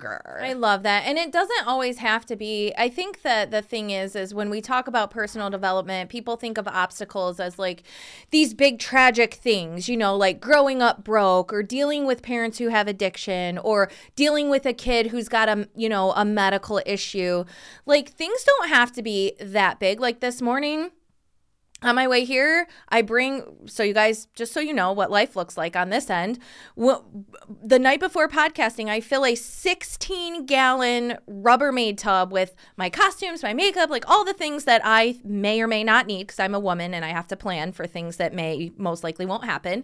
I 0.42 0.54
love 0.54 0.84
that. 0.84 1.06
And 1.06 1.18
it 1.18 1.32
doesn't 1.32 1.68
always 1.68 2.00
have 2.00 2.26
to 2.28 2.36
be. 2.36 2.74
I 2.78 2.90
think 2.90 3.22
that 3.22 3.52
the 3.52 3.62
thing 3.62 3.90
is 3.90 4.16
is 4.16 4.34
when 4.34 4.50
we 4.50 4.62
talk 4.62 4.88
about 4.88 5.12
personal 5.12 5.50
development, 5.50 6.10
people 6.10 6.36
think 6.36 6.58
of 6.58 6.68
obstacles 6.68 7.40
as 7.40 7.58
like 7.60 7.84
these 8.32 8.54
big 8.54 8.80
tragic 8.80 9.34
things, 9.34 9.90
you 9.90 9.98
know, 9.98 10.16
like 10.16 10.40
growing 10.40 10.82
up 10.82 11.04
broke 11.04 11.52
or 11.54 11.64
dealing 11.64 12.06
with 12.06 12.22
parents 12.22 12.58
who 12.58 12.70
have 12.70 12.88
addiction 12.88 13.58
or 13.58 13.90
dealing 14.16 14.50
with 14.50 14.66
a 14.66 14.74
kid 14.74 15.08
who's 15.08 15.30
got 15.30 15.50
a, 15.50 15.68
you 15.76 15.90
know, 15.90 16.12
a 16.12 16.26
medical 16.26 16.82
issue. 16.86 17.46
Like 17.86 18.10
things 18.10 18.44
don't 18.44 18.70
have 18.70 18.92
to 18.94 19.02
be 19.02 19.34
that 19.40 19.80
big. 19.80 20.00
Like 20.00 20.20
this 20.20 20.42
morning, 20.42 20.92
on 21.84 21.96
my 21.96 22.08
way 22.08 22.24
here, 22.24 22.68
I 22.90 23.02
bring 23.02 23.44
so 23.66 23.82
you 23.82 23.94
guys 23.94 24.28
just 24.36 24.54
so 24.54 24.60
you 24.60 24.72
know 24.72 24.92
what 24.92 25.10
life 25.10 25.36
looks 25.36 25.58
like 25.58 25.76
on 25.76 25.90
this 25.90 26.12
end. 26.12 26.38
The 26.78 27.80
night 27.80 28.00
before 28.00 28.28
podcasting, 28.28 28.88
I 28.88 29.02
fill 29.02 29.26
a 29.26 29.34
16 29.34 30.46
gallon 30.46 31.18
Rubbermaid 31.28 31.98
tub 31.98 32.32
with 32.32 32.54
my 32.78 32.92
costumes, 32.92 33.42
my 33.42 33.56
makeup, 33.56 33.90
like 33.90 34.08
all 34.08 34.24
the 34.24 34.34
things 34.34 34.66
that 34.66 34.82
I 34.84 35.18
may 35.24 35.60
or 35.60 35.68
may 35.68 35.84
not 35.84 36.06
need 36.06 36.28
because 36.28 36.40
I'm 36.40 36.54
a 36.54 36.60
woman 36.60 36.94
and 36.94 37.04
I 37.04 37.10
have 37.10 37.28
to 37.30 37.36
plan 37.36 37.72
for 37.72 37.88
things 37.88 38.18
that 38.18 38.32
may 38.32 38.72
most 38.78 39.04
likely 39.04 39.26
won't 39.26 39.46
happen. 39.46 39.84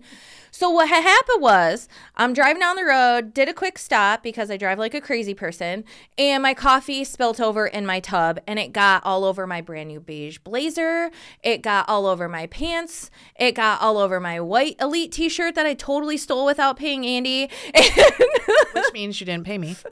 So 0.52 0.70
what 0.70 0.90
had 0.90 1.02
happened 1.02 1.42
was 1.42 1.90
I'm 2.16 2.34
driving 2.34 2.60
down 2.60 2.76
the 2.76 2.86
road, 2.86 3.34
did 3.34 3.50
a 3.50 3.54
quick 3.54 3.80
stop 3.80 4.22
because 4.22 4.52
I 4.52 4.58
drive 4.58 4.78
like 4.78 4.94
a 4.94 5.02
crazy 5.02 5.34
person, 5.34 5.84
and 6.16 6.44
my 6.44 6.54
coffee 6.54 7.04
spilt 7.04 7.40
over 7.40 7.66
in 7.66 7.88
my 7.88 8.00
tub 8.00 8.40
and 8.46 8.60
it 8.60 8.72
got 8.72 9.04
all 9.04 9.24
over 9.24 9.48
my 9.48 9.62
brand 9.62 9.90
new 9.90 10.00
beige 10.00 10.38
blazer. 10.38 11.10
It 11.42 11.64
got 11.64 11.87
all 11.88 12.06
over 12.06 12.28
my 12.28 12.48
pants. 12.48 13.10
It 13.40 13.54
got 13.54 13.82
all 13.82 13.98
over 13.98 14.20
my 14.20 14.40
white 14.40 14.76
elite 14.80 15.12
t-shirt 15.12 15.56
that 15.56 15.66
I 15.66 15.74
totally 15.74 16.18
stole 16.18 16.46
without 16.46 16.78
paying 16.78 17.06
Andy. 17.06 17.50
Which 18.74 18.94
means 18.94 19.20
you 19.20 19.26
didn't 19.26 19.46
pay 19.46 19.58
me. 19.58 19.76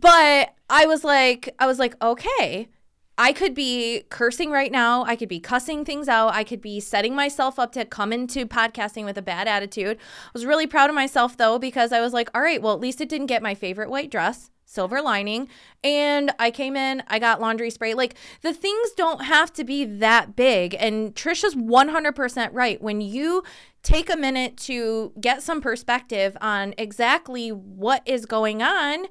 But 0.00 0.54
I 0.70 0.86
was 0.86 1.04
like, 1.04 1.54
I 1.58 1.66
was 1.66 1.78
like, 1.78 2.00
okay, 2.00 2.68
I 3.16 3.32
could 3.32 3.54
be 3.54 4.04
cursing 4.10 4.50
right 4.50 4.70
now. 4.70 5.04
I 5.04 5.16
could 5.16 5.28
be 5.28 5.40
cussing 5.40 5.84
things 5.84 6.08
out. 6.08 6.34
I 6.34 6.44
could 6.44 6.60
be 6.60 6.78
setting 6.78 7.16
myself 7.16 7.58
up 7.58 7.72
to 7.72 7.84
come 7.84 8.12
into 8.12 8.46
podcasting 8.46 9.04
with 9.04 9.18
a 9.18 9.22
bad 9.22 9.48
attitude. 9.48 9.96
I 9.96 10.30
was 10.32 10.46
really 10.46 10.66
proud 10.66 10.88
of 10.88 10.94
myself 10.94 11.36
though, 11.36 11.58
because 11.58 11.92
I 11.92 12.00
was 12.00 12.12
like, 12.12 12.30
all 12.34 12.42
right, 12.42 12.62
well, 12.62 12.74
at 12.74 12.80
least 12.80 13.00
it 13.00 13.08
didn't 13.08 13.26
get 13.26 13.42
my 13.42 13.54
favorite 13.54 13.90
white 13.90 14.10
dress. 14.10 14.50
Silver 14.68 15.00
lining. 15.00 15.48
And 15.82 16.30
I 16.38 16.50
came 16.50 16.76
in, 16.76 17.02
I 17.08 17.18
got 17.18 17.40
laundry 17.40 17.70
spray. 17.70 17.94
Like 17.94 18.16
the 18.42 18.52
things 18.52 18.90
don't 18.92 19.24
have 19.24 19.50
to 19.54 19.64
be 19.64 19.86
that 19.86 20.36
big. 20.36 20.76
And 20.78 21.14
Trisha's 21.14 21.54
100% 21.54 22.50
right. 22.52 22.80
When 22.82 23.00
you 23.00 23.42
take 23.82 24.10
a 24.10 24.16
minute 24.16 24.58
to 24.58 25.12
get 25.18 25.42
some 25.42 25.62
perspective 25.62 26.36
on 26.42 26.74
exactly 26.76 27.48
what 27.50 28.02
is 28.04 28.26
going 28.26 28.62
on, 28.62 29.06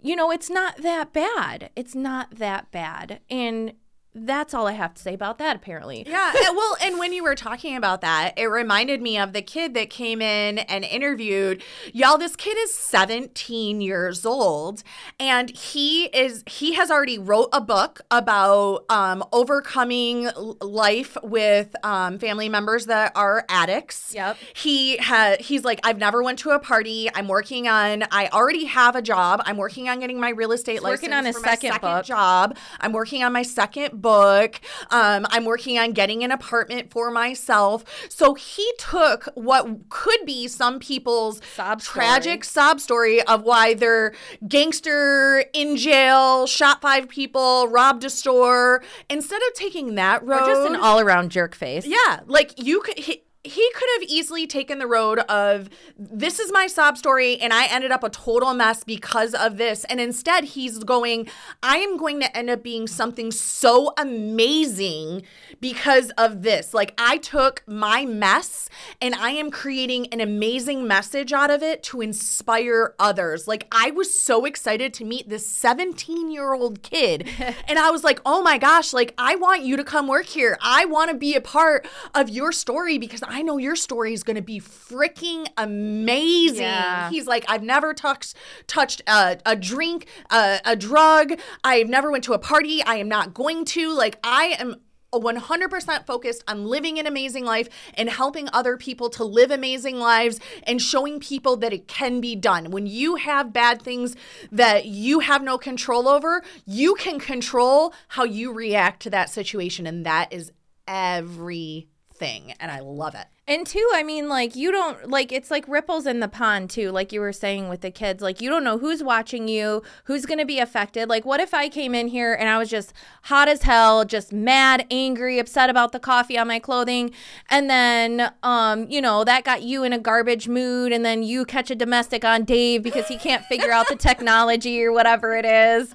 you 0.00 0.16
know, 0.16 0.30
it's 0.30 0.48
not 0.48 0.78
that 0.78 1.12
bad. 1.12 1.68
It's 1.76 1.94
not 1.94 2.36
that 2.36 2.70
bad. 2.70 3.20
And 3.28 3.74
that's 4.14 4.54
all 4.54 4.66
I 4.66 4.72
have 4.72 4.94
to 4.94 5.02
say 5.02 5.14
about 5.14 5.38
that, 5.38 5.56
apparently. 5.56 6.04
Yeah. 6.06 6.32
well, 6.54 6.76
and 6.80 6.98
when 6.98 7.12
you 7.12 7.24
were 7.24 7.34
talking 7.34 7.76
about 7.76 8.00
that, 8.02 8.34
it 8.36 8.46
reminded 8.46 9.02
me 9.02 9.18
of 9.18 9.32
the 9.32 9.42
kid 9.42 9.74
that 9.74 9.90
came 9.90 10.22
in 10.22 10.58
and 10.58 10.84
interviewed. 10.84 11.62
Y'all, 11.92 12.16
this 12.18 12.36
kid 12.36 12.56
is 12.58 12.74
17 12.74 13.80
years 13.80 14.24
old 14.24 14.82
and 15.18 15.50
he 15.50 16.04
is 16.06 16.44
he 16.46 16.74
has 16.74 16.90
already 16.90 17.18
wrote 17.18 17.48
a 17.52 17.60
book 17.60 18.02
about 18.10 18.84
um 18.88 19.24
overcoming 19.32 20.28
life 20.60 21.16
with 21.22 21.74
um 21.84 22.18
family 22.18 22.48
members 22.48 22.86
that 22.86 23.12
are 23.16 23.44
addicts. 23.48 24.12
Yep. 24.14 24.36
He 24.54 24.96
had 24.98 25.40
he's 25.40 25.64
like 25.64 25.80
I've 25.84 25.98
never 25.98 26.22
went 26.22 26.38
to 26.40 26.50
a 26.50 26.58
party. 26.58 27.08
I'm 27.14 27.28
working 27.28 27.68
on 27.68 28.04
I 28.10 28.28
already 28.28 28.64
have 28.66 28.94
a 28.94 29.02
job. 29.02 29.42
I'm 29.44 29.56
working 29.56 29.88
on 29.88 30.00
getting 30.00 30.20
my 30.20 30.30
real 30.30 30.52
estate 30.52 30.82
license 30.82 31.02
working 31.02 31.12
on 31.12 31.32
for 31.32 31.40
my 31.40 31.54
second 31.54 31.80
book. 31.80 32.04
job. 32.04 32.56
I'm 32.80 32.92
working 32.92 33.22
on 33.24 33.32
my 33.32 33.42
second 33.42 34.00
book. 34.04 34.60
Um, 34.90 35.26
I'm 35.30 35.44
working 35.44 35.78
on 35.78 35.92
getting 35.92 36.22
an 36.22 36.30
apartment 36.30 36.90
for 36.92 37.10
myself. 37.10 37.84
So 38.08 38.34
he 38.34 38.70
took 38.78 39.24
what 39.34 39.88
could 39.88 40.20
be 40.26 40.46
some 40.46 40.78
people's 40.78 41.40
Sob 41.56 41.80
tragic 41.80 42.44
sob 42.44 42.80
story 42.80 43.20
of 43.22 43.42
why 43.42 43.74
they're 43.74 44.14
gangster 44.46 45.44
in 45.52 45.76
jail, 45.76 46.46
shot 46.46 46.80
five 46.82 47.08
people, 47.08 47.68
robbed 47.68 48.04
a 48.04 48.10
store. 48.10 48.82
Instead 49.08 49.40
of 49.48 49.54
taking 49.54 49.94
that 49.94 50.24
road, 50.24 50.42
Or 50.42 50.46
just 50.46 50.68
an 50.68 50.76
all 50.76 51.00
around 51.00 51.30
jerk 51.30 51.54
face. 51.54 51.86
yeah, 51.86 52.20
like 52.26 52.62
you 52.62 52.80
could. 52.82 52.98
He, 52.98 53.22
he 53.44 53.70
could 53.74 53.88
have 53.98 54.08
easily 54.08 54.46
taken 54.46 54.78
the 54.78 54.86
road 54.86 55.18
of 55.20 55.68
this 55.98 56.40
is 56.40 56.50
my 56.50 56.66
sob 56.66 56.96
story 56.96 57.38
and 57.38 57.52
I 57.52 57.66
ended 57.66 57.92
up 57.92 58.02
a 58.02 58.08
total 58.08 58.54
mess 58.54 58.84
because 58.84 59.34
of 59.34 59.58
this. 59.58 59.84
And 59.84 60.00
instead, 60.00 60.44
he's 60.44 60.78
going, 60.78 61.28
I 61.62 61.76
am 61.76 61.98
going 61.98 62.20
to 62.20 62.36
end 62.36 62.48
up 62.48 62.62
being 62.62 62.86
something 62.86 63.30
so 63.30 63.92
amazing 63.98 65.22
because 65.60 66.10
of 66.16 66.42
this. 66.42 66.72
Like, 66.72 66.94
I 66.96 67.18
took 67.18 67.62
my 67.66 68.06
mess 68.06 68.70
and 69.00 69.14
I 69.14 69.30
am 69.32 69.50
creating 69.50 70.06
an 70.06 70.22
amazing 70.22 70.88
message 70.88 71.32
out 71.32 71.50
of 71.50 71.62
it 71.62 71.82
to 71.84 72.00
inspire 72.00 72.94
others. 72.98 73.46
Like, 73.46 73.66
I 73.70 73.90
was 73.90 74.18
so 74.18 74.46
excited 74.46 74.94
to 74.94 75.04
meet 75.04 75.28
this 75.28 75.46
17 75.46 76.30
year 76.30 76.54
old 76.54 76.82
kid. 76.82 77.28
and 77.68 77.78
I 77.78 77.90
was 77.90 78.04
like, 78.04 78.20
oh 78.24 78.42
my 78.42 78.56
gosh, 78.56 78.94
like, 78.94 79.12
I 79.18 79.36
want 79.36 79.64
you 79.64 79.76
to 79.76 79.84
come 79.84 80.08
work 80.08 80.26
here. 80.26 80.56
I 80.62 80.86
want 80.86 81.10
to 81.10 81.16
be 81.16 81.34
a 81.34 81.42
part 81.42 81.86
of 82.14 82.30
your 82.30 82.50
story 82.50 82.96
because 82.96 83.22
I 83.22 83.33
know 83.42 83.58
your 83.58 83.76
story 83.76 84.12
is 84.12 84.22
going 84.22 84.36
to 84.36 84.42
be 84.42 84.60
freaking 84.60 85.46
amazing. 85.56 86.62
Yeah. 86.62 87.10
He's 87.10 87.26
like, 87.26 87.44
I've 87.48 87.62
never 87.62 87.94
touched 87.94 88.34
touched 88.66 89.02
a, 89.06 89.38
a 89.46 89.56
drink, 89.56 90.06
a, 90.30 90.60
a 90.64 90.76
drug. 90.76 91.38
I've 91.62 91.88
never 91.88 92.10
went 92.10 92.24
to 92.24 92.32
a 92.32 92.38
party. 92.38 92.82
I 92.82 92.96
am 92.96 93.08
not 93.08 93.34
going 93.34 93.64
to. 93.66 93.92
Like, 93.92 94.18
I 94.22 94.56
am 94.58 94.76
100% 95.20 96.06
focused 96.06 96.44
on 96.48 96.66
living 96.66 96.98
an 96.98 97.06
amazing 97.06 97.44
life 97.44 97.68
and 97.94 98.08
helping 98.08 98.48
other 98.52 98.76
people 98.76 99.08
to 99.10 99.24
live 99.24 99.50
amazing 99.50 99.98
lives 99.98 100.40
and 100.64 100.80
showing 100.80 101.20
people 101.20 101.56
that 101.58 101.72
it 101.72 101.88
can 101.88 102.20
be 102.20 102.34
done. 102.34 102.70
When 102.70 102.86
you 102.86 103.16
have 103.16 103.52
bad 103.52 103.82
things 103.82 104.16
that 104.50 104.86
you 104.86 105.20
have 105.20 105.42
no 105.42 105.58
control 105.58 106.08
over, 106.08 106.42
you 106.66 106.94
can 106.96 107.18
control 107.18 107.94
how 108.08 108.24
you 108.24 108.52
react 108.52 109.02
to 109.02 109.10
that 109.10 109.30
situation. 109.30 109.86
And 109.86 110.04
that 110.04 110.32
is 110.32 110.52
everything. 110.86 111.88
Thing 112.14 112.52
and 112.60 112.70
I 112.70 112.80
love 112.80 113.14
it. 113.14 113.26
And 113.46 113.66
two, 113.66 113.86
I 113.92 114.02
mean, 114.02 114.26
like, 114.26 114.56
you 114.56 114.72
don't, 114.72 115.10
like, 115.10 115.30
it's 115.30 115.50
like 115.50 115.68
ripples 115.68 116.06
in 116.06 116.20
the 116.20 116.28
pond, 116.28 116.70
too, 116.70 116.90
like 116.90 117.12
you 117.12 117.20
were 117.20 117.32
saying 117.32 117.68
with 117.68 117.82
the 117.82 117.90
kids. 117.90 118.22
Like, 118.22 118.40
you 118.40 118.48
don't 118.48 118.64
know 118.64 118.78
who's 118.78 119.02
watching 119.02 119.48
you, 119.48 119.82
who's 120.04 120.24
going 120.24 120.38
to 120.38 120.46
be 120.46 120.58
affected. 120.58 121.10
Like, 121.10 121.26
what 121.26 121.40
if 121.40 121.52
I 121.52 121.68
came 121.68 121.94
in 121.94 122.08
here 122.08 122.32
and 122.32 122.48
I 122.48 122.56
was 122.56 122.70
just 122.70 122.94
hot 123.24 123.48
as 123.48 123.64
hell, 123.64 124.06
just 124.06 124.32
mad, 124.32 124.86
angry, 124.90 125.38
upset 125.38 125.68
about 125.68 125.92
the 125.92 126.00
coffee 126.00 126.38
on 126.38 126.48
my 126.48 126.58
clothing, 126.58 127.10
and 127.50 127.68
then, 127.68 128.32
um, 128.42 128.88
you 128.88 129.02
know, 129.02 129.24
that 129.24 129.44
got 129.44 129.60
you 129.60 129.84
in 129.84 129.92
a 129.92 129.98
garbage 129.98 130.48
mood, 130.48 130.90
and 130.90 131.04
then 131.04 131.22
you 131.22 131.44
catch 131.44 131.70
a 131.70 131.74
domestic 131.74 132.24
on 132.24 132.44
Dave 132.44 132.82
because 132.82 133.08
he 133.08 133.18
can't 133.18 133.44
figure 133.44 133.72
out 133.72 133.88
the 133.88 133.96
technology 133.98 134.82
or 134.82 134.90
whatever 134.90 135.36
it 135.36 135.44
is. 135.44 135.94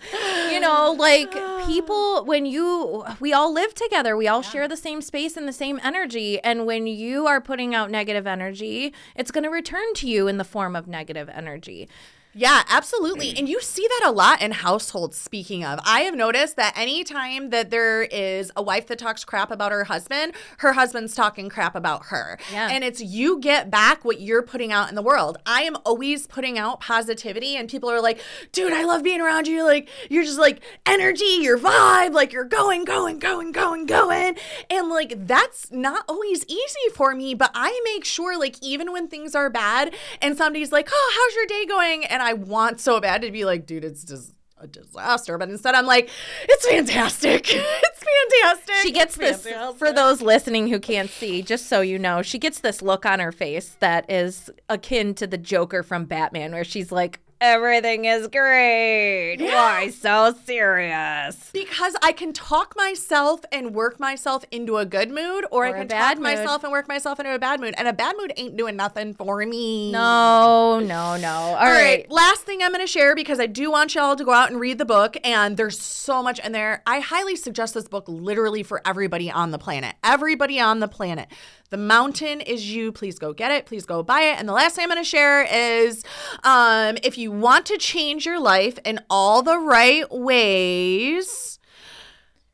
You 0.52 0.60
know, 0.60 0.96
like, 0.96 1.34
people, 1.66 2.26
when 2.26 2.46
you, 2.46 3.06
we 3.20 3.34
all 3.34 3.54
live 3.54 3.74
together, 3.74 4.16
we 4.16 4.28
all 4.28 4.42
share 4.42 4.68
the 4.68 4.78
same 4.78 5.02
space 5.02 5.38
and 5.38 5.48
the 5.48 5.54
same 5.54 5.80
energy. 5.84 6.40
And 6.42 6.66
when 6.66 6.88
you 6.88 7.28
are 7.28 7.42
putting 7.42 7.74
out 7.76 7.92
negative 7.92 8.28
energy, 8.28 8.94
it's 9.16 9.32
going 9.32 9.44
to 9.44 9.50
return 9.50 9.94
to 9.96 10.08
you 10.08 10.28
in 10.28 10.38
the 10.38 10.44
form 10.44 10.76
of 10.76 10.88
negative 10.88 11.30
energy. 11.30 11.88
Yeah, 12.34 12.62
absolutely. 12.70 13.34
Mm. 13.34 13.40
And 13.40 13.50
you 13.50 13.60
see 13.60 13.88
that 13.88 14.08
a 14.08 14.12
lot 14.12 14.42
in 14.42 14.52
households. 14.52 15.18
Speaking 15.18 15.66
of, 15.66 15.80
I 15.84 16.02
have 16.02 16.16
noticed 16.16 16.58
that 16.58 16.78
anytime 16.78 17.50
that 17.50 17.72
there 17.72 18.04
is 18.04 18.52
a 18.56 18.62
wife 18.62 18.86
that 18.88 19.00
talks 19.00 19.26
crap 19.26 19.50
about 19.50 19.72
her 19.72 19.86
husband, 19.86 20.34
her 20.60 20.74
husband's 20.74 21.16
talking 21.16 21.50
crap 21.50 21.76
about 21.76 22.06
her. 22.08 22.38
Yeah. 22.52 22.70
And 22.70 22.84
it's 22.84 23.02
you 23.02 23.40
get 23.40 23.72
back 23.72 24.06
what 24.06 24.22
you're 24.22 24.44
putting 24.44 24.72
out 24.72 24.90
in 24.90 24.96
the 24.96 25.02
world. 25.02 25.40
I 25.48 25.64
am 25.64 25.76
always 25.86 26.28
putting 26.28 26.60
out 26.60 26.80
positivity, 26.80 27.56
and 27.56 27.68
people 27.68 27.90
are 27.90 28.00
like, 28.00 28.22
dude, 28.52 28.74
I 28.74 28.84
love 28.84 29.02
being 29.02 29.22
around 29.22 29.48
you. 29.48 29.66
Like, 29.66 29.90
you're 30.10 30.24
just 30.24 30.40
like 30.40 30.62
energy, 30.86 31.40
your 31.42 31.58
vibe, 31.58 32.14
like 32.14 32.32
you're 32.32 32.46
going, 32.46 32.86
going, 32.86 33.18
going, 33.18 33.52
going, 33.52 33.88
going. 33.88 34.38
And 34.70 34.90
like, 34.90 35.26
that's 35.26 35.72
not 35.72 36.06
always 36.08 36.46
easy 36.46 36.90
for 36.94 37.16
me, 37.16 37.34
but 37.34 37.50
I 37.56 37.82
make 37.86 38.06
sure, 38.06 38.38
like, 38.38 38.56
even 38.62 38.92
when 38.92 39.08
things 39.08 39.34
are 39.34 39.50
bad 39.50 39.96
and 40.22 40.38
somebody's 40.38 40.72
like, 40.72 40.90
oh, 40.92 41.12
how's 41.16 41.36
your 41.36 41.48
day 41.48 41.66
going? 41.66 42.06
And 42.06 42.19
I 42.22 42.34
want 42.34 42.80
so 42.80 43.00
bad 43.00 43.22
to 43.22 43.32
be 43.32 43.46
like, 43.46 43.66
dude, 43.66 43.84
it's 43.84 44.04
just 44.04 44.34
a 44.60 44.68
disaster. 44.68 45.38
But 45.38 45.50
instead, 45.50 45.76
I'm 45.76 45.86
like, 45.86 46.10
it's 46.48 46.68
fantastic. 46.68 47.46
it's 47.54 48.04
fantastic. 48.04 48.76
She 48.82 48.92
gets 48.92 49.16
It's 49.18 49.44
this 49.44 49.44
fantastic. 49.54 49.80
for 49.80 49.94
those 49.94 50.22
listening 50.22 50.68
who 50.68 50.80
can't 50.80 51.10
see, 51.10 51.42
just 51.42 51.68
so 51.68 51.82
you 51.82 51.98
know, 51.98 52.22
she 52.22 52.38
gets 52.38 52.60
this 52.60 52.82
look 52.82 53.06
on 53.06 53.20
her 53.20 53.32
face 53.32 53.78
that 53.80 54.10
is 54.12 54.50
akin 54.68 55.14
to 55.16 55.28
the 55.28 55.38
Joker 55.38 55.82
from 55.84 56.06
Batman, 56.06 56.52
where 56.52 56.64
she's 56.66 56.92
like, 56.92 57.20
Everything 57.42 58.04
is 58.04 58.28
great. 58.28 59.38
Why 59.40 59.90
so 59.92 60.36
serious? 60.46 61.50
Because 61.54 61.96
I 62.04 62.12
can 62.12 62.34
talk 62.34 62.74
myself 62.76 63.46
and 63.50 63.74
work 63.74 63.98
myself 63.98 64.44
into 64.52 64.76
a 64.76 64.86
good 64.86 65.10
mood, 65.10 65.46
or, 65.50 65.66
I 65.66 65.70
Or 65.70 65.76
a 65.76 65.78
can 65.80 65.88
talk 65.88 66.16
mood. 66.18 66.24
myself 66.24 66.64
and 66.66 66.72
work 66.74 66.90
myself 66.90 67.18
into 67.18 67.34
a 67.34 67.40
bad 67.40 67.62
mood. 67.62 67.76
And 67.78 67.88
a 67.88 67.94
bad 67.94 68.16
mood 68.18 68.34
ain't 68.36 68.58
doing 68.58 68.76
nothing 68.76 69.14
for 69.14 69.46
me. 69.46 69.90
No, 69.90 70.82
no, 70.82 71.16
no. 71.16 71.30
All 71.30 71.56
All 71.56 71.66
right. 71.66 72.00
right. 72.02 72.12
Last 72.12 72.42
thing 72.42 72.62
I'm 72.62 72.74
going 72.74 72.86
to 72.86 72.92
share 72.92 73.16
because 73.16 73.40
I 73.40 73.46
do 73.46 73.72
want 73.72 73.96
y'all 73.96 74.18
to 74.18 74.26
go 74.26 74.34
out 74.34 74.52
and 74.52 74.60
read 74.60 74.78
the 74.78 74.84
book, 74.86 75.16
and 75.24 75.56
there's 75.56 75.80
so 75.80 76.22
much 76.22 76.40
in 76.40 76.52
there. 76.52 76.84
I 76.86 77.00
highly 77.00 77.38
suggest 77.38 77.74
this 77.74 77.88
book 77.88 78.04
literally 78.10 78.64
for 78.64 78.82
everybody 78.86 79.32
on 79.32 79.52
the 79.52 79.60
planet. 79.60 79.96
Everybody 80.04 80.60
on 80.60 80.80
the 80.82 80.90
planet. 80.90 81.30
The 81.70 81.78
Mountain 81.78 82.42
is 82.42 82.74
You. 82.74 82.92
Please 82.92 83.20
go 83.20 83.32
get 83.32 83.52
it. 83.52 83.66
Please 83.66 83.86
go 83.86 84.02
buy 84.02 84.22
it. 84.22 84.40
And 84.40 84.50
the 84.50 84.54
last 84.54 84.76
thing 84.76 84.84
I'm 84.84 84.90
going 84.90 85.00
to 85.02 85.08
share 85.08 85.44
is 85.44 86.04
um, 86.44 86.98
if 87.04 87.18
you 87.18 87.32
want 87.32 87.68
to 87.68 87.78
change 87.78 88.26
your 88.26 88.40
life 88.40 88.80
in 88.84 89.00
all 89.10 89.44
the 89.44 89.60
right 89.60 90.10
ways, 90.12 91.60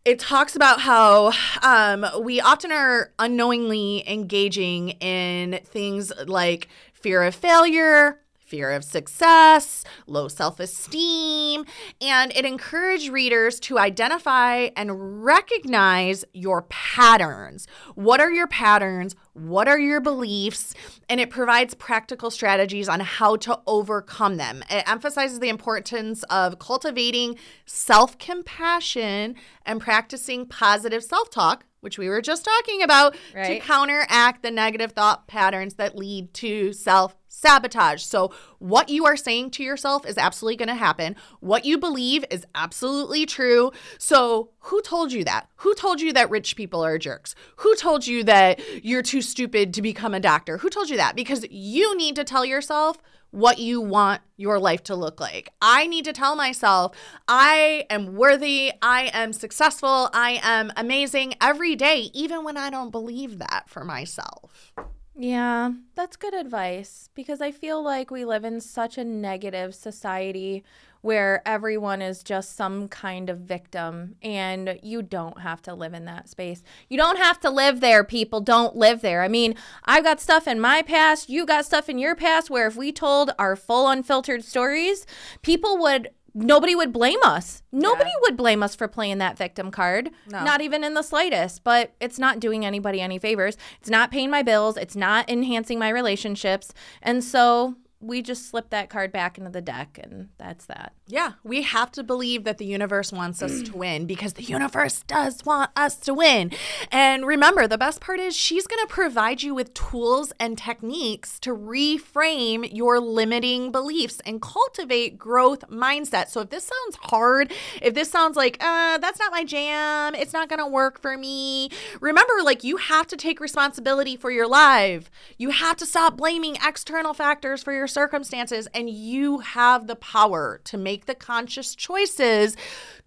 it 0.04 0.19
talks 0.19 0.56
about 0.56 0.82
how 0.82 1.32
um, 1.62 2.06
we 2.23 2.41
often 2.41 2.71
are 2.71 3.13
unknowingly 3.17 4.04
engaging 4.08 4.89
in 4.89 5.62
things 5.63 6.12
like 6.28 6.67
fear 6.93 7.23
of 7.23 7.36
failure, 7.36 8.19
fear 8.46 8.72
of 8.72 8.84
success, 8.84 9.84
low 10.08 10.28
self 10.28 10.60
esteem, 10.60 11.66
and 12.02 12.32
it 12.36 12.46
encouraged 12.46 13.10
readers 13.10 13.60
to 13.62 13.80
identify 13.80 14.70
and 14.76 15.24
recognize 15.26 16.24
your 16.34 16.64
patterns. 16.64 17.68
What 17.96 18.20
are 18.22 18.32
your 18.32 18.48
patterns? 18.48 19.16
What 19.34 19.68
are 19.68 19.80
your 19.80 20.00
beliefs? 20.00 20.74
And 21.10 21.20
it 21.20 21.30
provides 21.30 21.74
practical 21.74 22.32
strategies 22.32 22.88
on 22.88 23.00
how 23.02 23.36
to 23.38 23.60
overcome 23.68 24.38
them. 24.38 24.64
It 24.70 24.88
emphasizes 24.90 25.40
the 25.40 25.50
importance 25.50 26.24
of 26.30 26.60
cultivating 26.60 27.38
self 27.66 28.18
compassion 28.18 29.36
and 29.66 29.82
practicing 29.82 30.46
positive 30.46 31.04
self 31.04 31.30
talk, 31.30 31.66
which 31.82 31.98
we 31.98 32.08
were 32.08 32.22
just 32.22 32.46
talking 32.46 32.82
about, 32.82 33.16
Right. 33.36 33.60
to 33.60 33.60
counteract 33.60 34.42
the 34.44 34.52
negative 34.52 34.92
thought 34.94 35.28
patterns 35.28 35.76
that 35.76 35.96
lead 35.98 36.34
to 36.36 36.72
self 36.74 37.16
sabotage. 37.36 38.02
So, 38.02 38.32
what 38.60 38.89
you 38.89 39.06
are 39.06 39.17
saying 39.17 39.52
to 39.52 39.63
yourself 39.63 40.08
is 40.08 40.17
absolutely 40.17 40.56
going 40.56 40.69
to 40.69 40.76
happen. 40.76 41.15
What 41.41 41.65
you 41.65 41.78
believe 41.78 42.24
is 42.32 42.45
absolutely 42.56 43.26
true. 43.26 43.71
So, 43.98 44.52
who 44.60 44.82
told 44.82 45.12
you 45.12 45.24
that? 45.26 45.50
Who 45.58 45.76
told 45.76 46.02
you 46.02 46.13
that 46.13 46.30
rich 46.30 46.56
people 46.56 46.84
are 46.84 46.98
jerks? 46.98 47.36
Who 47.58 47.76
told 47.76 48.08
you 48.08 48.24
that 48.24 48.60
you're 48.84 49.02
too 49.02 49.21
stupid 49.21 49.74
to 49.74 49.82
become 49.82 50.13
a 50.13 50.19
doctor? 50.19 50.60
Who 50.60 50.69
told 50.69 50.89
you 50.89 50.98
that? 50.98 51.15
Because 51.15 51.45
you 51.52 51.95
need 51.98 52.15
to 52.15 52.24
tell 52.24 52.45
yourself 52.45 52.98
what 53.32 53.60
you 53.60 53.82
want 53.82 54.21
your 54.38 54.58
life 54.60 54.82
to 54.84 54.95
look 54.95 55.19
like. 55.19 55.50
I 55.62 55.88
need 55.88 56.06
to 56.06 56.13
tell 56.13 56.38
myself 56.38 56.95
I 57.28 57.86
am 57.89 58.15
worthy, 58.15 58.71
I 58.82 59.12
am 59.13 59.34
successful, 59.34 60.10
I 60.13 60.39
am 60.41 60.71
amazing 60.78 61.34
every 61.41 61.76
day, 61.76 62.10
even 62.13 62.45
when 62.45 62.56
I 62.56 62.69
don't 62.69 62.91
believe 62.91 63.39
that 63.39 63.65
for 63.67 63.84
myself. 63.84 64.74
Yeah, 65.17 65.71
that's 65.95 66.17
good 66.17 66.34
advice 66.34 67.10
because 67.15 67.39
I 67.39 67.51
feel 67.51 67.82
like 67.82 68.12
we 68.12 68.25
live 68.25 68.43
in 68.43 68.60
such 68.60 68.97
a 68.97 69.06
negative 69.06 69.73
society 69.73 70.62
where 70.99 71.41
everyone 71.47 72.01
is 72.01 72.21
just 72.21 72.58
some 72.58 72.89
kind 72.89 73.30
of 73.30 73.38
victim 73.38 74.15
and 74.21 74.78
you 74.84 75.01
don't 75.01 75.39
have 75.39 75.62
to 75.62 75.73
live 75.73 75.93
in 75.93 76.04
that 76.04 76.28
space. 76.28 76.63
You 76.89 76.97
don't 76.97 77.17
have 77.17 77.39
to 77.41 77.49
live 77.49 77.80
there, 77.80 78.04
people. 78.04 78.41
Don't 78.41 78.75
live 78.75 79.01
there. 79.01 79.21
I 79.21 79.30
mean, 79.30 79.56
I've 79.86 80.04
got 80.04 80.19
stuff 80.19 80.47
in 80.47 80.60
my 80.60 80.82
past, 80.82 81.30
you 81.30 81.45
got 81.45 81.63
stuff 81.65 81.88
in 81.88 81.97
your 81.97 82.15
past 82.15 82.49
where 82.49 82.67
if 82.67 82.75
we 82.75 82.91
told 82.91 83.32
our 83.39 83.56
full 83.56 83.88
unfiltered 83.88 84.43
stories, 84.43 85.06
people 85.41 85.78
would 85.78 86.10
nobody 86.36 86.76
would 86.76 86.93
blame 86.93 87.19
us. 87.24 87.63
Nobody 87.71 88.12
would 88.21 88.38
blame 88.38 88.62
us 88.62 88.76
for 88.76 88.88
playing 88.88 89.17
that 89.19 89.38
victim 89.38 89.71
card. 89.71 90.12
No. 90.30 90.43
Not 90.43 90.62
even 90.62 90.84
in 90.84 90.93
the 90.93 91.02
slightest. 91.02 91.63
But 91.63 91.93
it's 92.00 92.19
not 92.19 92.39
doing 92.39 92.65
anybody 92.65 93.02
any 93.02 93.17
favors. 93.17 93.58
It's 93.80 93.89
not 93.89 94.12
paying 94.12 94.30
my 94.30 94.43
bills. 94.43 94.78
It's 94.78 94.95
not 94.95 95.30
enhancing 95.30 95.80
my 95.80 95.89
relationships. 95.89 96.74
And 97.02 97.24
so 97.24 97.76
we 98.02 98.22
just 98.22 98.50
slip 98.50 98.70
that 98.70 98.90
card 98.90 99.12
back 99.12 99.38
into 99.38 99.50
the 99.50 99.62
deck, 99.62 100.00
and 100.02 100.30
that's 100.38 100.66
that. 100.66 100.94
Yeah, 101.08 101.34
we 101.44 101.62
have 101.64 101.92
to 101.94 102.04
believe 102.04 102.44
that 102.44 102.58
the 102.58 102.66
universe 102.66 103.12
wants 103.12 103.42
us 103.42 103.62
to 103.64 103.78
win 103.78 104.06
because 104.06 104.34
the 104.34 104.44
universe 104.44 105.04
does 105.08 105.44
want 105.46 105.72
us 105.76 105.96
to 105.98 106.14
win. 106.14 106.52
And 106.92 107.26
remember, 107.26 107.68
the 107.68 107.78
best 107.78 108.02
part 108.02 108.20
is 108.20 108.36
she's 108.36 108.68
going 108.68 108.86
to 108.86 108.94
provide 108.94 109.44
you 109.44 109.56
with 109.56 109.74
tools 109.74 110.34
and 110.40 110.58
techniques 110.58 111.40
to 111.40 111.56
reframe 111.56 112.70
your 112.72 113.00
limiting 113.00 113.72
beliefs 113.72 114.22
and 114.26 114.42
cultivate 114.42 115.18
growth 115.18 115.68
mindset. 115.70 116.30
So 116.30 116.42
if 116.42 116.50
this 116.50 116.66
sounds 116.66 116.98
hard, 117.10 117.54
if 117.82 117.94
this 117.94 118.12
sounds 118.12 118.36
like, 118.36 118.58
uh, 118.62 118.98
that's 118.98 119.20
not 119.20 119.32
my 119.32 119.44
jam, 119.44 120.16
it's 120.16 120.34
not 120.34 120.50
going 120.50 120.60
to 120.60 120.68
work 120.68 121.00
for 121.00 121.18
me, 121.18 121.70
remember, 122.02 122.34
like, 122.44 122.64
you 122.64 122.78
have 122.78 123.08
to 123.08 123.18
take 123.18 123.40
responsibility 123.40 124.16
for 124.16 124.32
your 124.32 124.48
life. 124.48 125.10
You 125.38 125.52
have 125.52 125.78
to 125.78 125.86
stop 125.86 126.18
blaming 126.18 126.58
external 126.64 127.14
factors 127.14 127.64
for 127.64 127.74
your 127.74 127.85
circumstances, 127.88 128.67
and 128.74 128.89
you 128.89 129.39
have 129.39 129.88
the 129.88 129.95
power 129.95 130.62
to 130.65 130.78
make 130.78 131.06
the 131.06 131.15
conscious 131.15 131.76
choices 131.76 132.56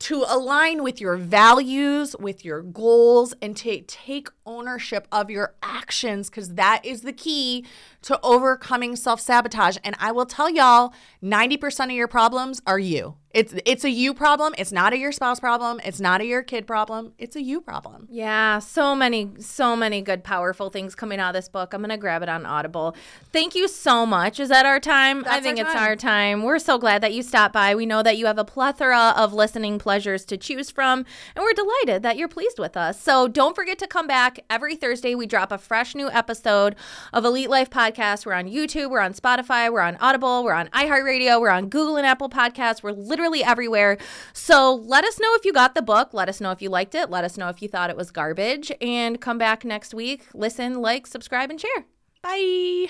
to 0.00 0.24
align 0.28 0.82
with 0.82 1.00
your 1.00 1.16
values, 1.16 2.14
with 2.18 2.44
your 2.44 2.62
goals, 2.62 3.34
and 3.42 3.56
to 3.56 3.80
take 3.82 4.28
ownership 4.46 5.06
of 5.12 5.30
your 5.30 5.54
actions 5.62 6.30
because 6.30 6.54
that 6.54 6.84
is 6.84 7.02
the 7.02 7.12
key 7.12 7.64
to 8.02 8.18
overcoming 8.22 8.96
self 8.96 9.20
sabotage. 9.20 9.78
And 9.84 9.96
I 9.98 10.12
will 10.12 10.26
tell 10.26 10.50
y'all 10.50 10.92
90% 11.22 11.86
of 11.86 11.90
your 11.90 12.08
problems 12.08 12.62
are 12.66 12.78
you. 12.78 13.16
It's, 13.34 13.54
it's 13.66 13.84
a 13.84 13.90
you 13.90 14.14
problem. 14.14 14.54
It's 14.56 14.72
not 14.72 14.94
a 14.94 14.98
your 14.98 15.12
spouse 15.12 15.38
problem. 15.38 15.80
It's 15.84 16.00
not 16.00 16.22
a 16.22 16.24
your 16.24 16.42
kid 16.42 16.66
problem. 16.66 17.12
It's 17.18 17.36
a 17.36 17.42
you 17.42 17.60
problem. 17.60 18.08
Yeah, 18.10 18.58
so 18.58 18.96
many, 18.96 19.32
so 19.38 19.76
many 19.76 20.00
good, 20.00 20.24
powerful 20.24 20.70
things 20.70 20.94
coming 20.94 21.20
out 21.20 21.28
of 21.28 21.34
this 21.34 21.48
book. 21.48 21.74
I'm 21.74 21.80
going 21.82 21.90
to 21.90 21.98
grab 21.98 22.22
it 22.22 22.30
on 22.30 22.46
Audible. 22.46 22.96
Thank 23.30 23.54
you 23.54 23.68
so 23.68 24.06
much. 24.06 24.40
Is 24.40 24.48
that 24.48 24.64
our 24.64 24.80
time? 24.80 25.24
I 25.26 25.40
think 25.40 25.58
our 25.58 25.66
it's 25.66 25.74
time. 25.74 25.82
our 25.82 25.96
time. 25.96 26.42
We're 26.42 26.58
so 26.58 26.78
glad 26.78 27.02
that 27.02 27.12
you 27.12 27.22
stopped 27.22 27.52
by. 27.52 27.74
We 27.74 27.84
know 27.84 28.02
that 28.02 28.16
you 28.16 28.26
have 28.26 28.38
a 28.38 28.44
plethora 28.46 29.12
of 29.14 29.34
listening 29.34 29.78
pleasures 29.78 30.24
to 30.24 30.38
choose 30.38 30.70
from, 30.70 31.04
and 31.36 31.42
we're 31.42 31.52
delighted 31.52 32.02
that 32.02 32.16
you're 32.16 32.28
pleased 32.28 32.58
with 32.58 32.78
us. 32.78 33.00
So 33.00 33.28
don't 33.28 33.54
forget 33.54 33.78
to 33.80 33.86
come 33.86 34.06
back. 34.06 34.40
Every 34.48 34.74
Thursday, 34.74 35.14
we 35.14 35.26
drop 35.26 35.52
a 35.52 35.58
fresh 35.58 35.94
new 35.94 36.10
episode 36.10 36.76
of 37.12 37.26
Elite 37.26 37.50
Life 37.50 37.68
Podcast. 37.68 37.87
We're 38.26 38.34
on 38.34 38.46
YouTube, 38.46 38.90
we're 38.90 39.00
on 39.00 39.14
Spotify, 39.14 39.72
we're 39.72 39.80
on 39.80 39.96
Audible, 39.96 40.44
we're 40.44 40.52
on 40.52 40.68
iHeartRadio, 40.68 41.40
we're 41.40 41.50
on 41.50 41.68
Google 41.68 41.96
and 41.96 42.06
Apple 42.06 42.28
Podcasts. 42.28 42.82
We're 42.82 42.92
literally 42.92 43.42
everywhere. 43.42 43.98
So 44.32 44.74
let 44.74 45.04
us 45.04 45.18
know 45.18 45.34
if 45.34 45.44
you 45.44 45.52
got 45.52 45.74
the 45.74 45.82
book. 45.82 46.12
Let 46.12 46.28
us 46.28 46.40
know 46.40 46.50
if 46.50 46.60
you 46.60 46.68
liked 46.68 46.94
it. 46.94 47.10
Let 47.10 47.24
us 47.24 47.36
know 47.38 47.48
if 47.48 47.62
you 47.62 47.68
thought 47.68 47.90
it 47.90 47.96
was 47.96 48.10
garbage. 48.10 48.70
And 48.80 49.20
come 49.20 49.38
back 49.38 49.64
next 49.64 49.94
week. 49.94 50.26
Listen, 50.34 50.80
like, 50.80 51.06
subscribe, 51.06 51.50
and 51.50 51.60
share. 51.60 51.86
Bye. 52.22 52.88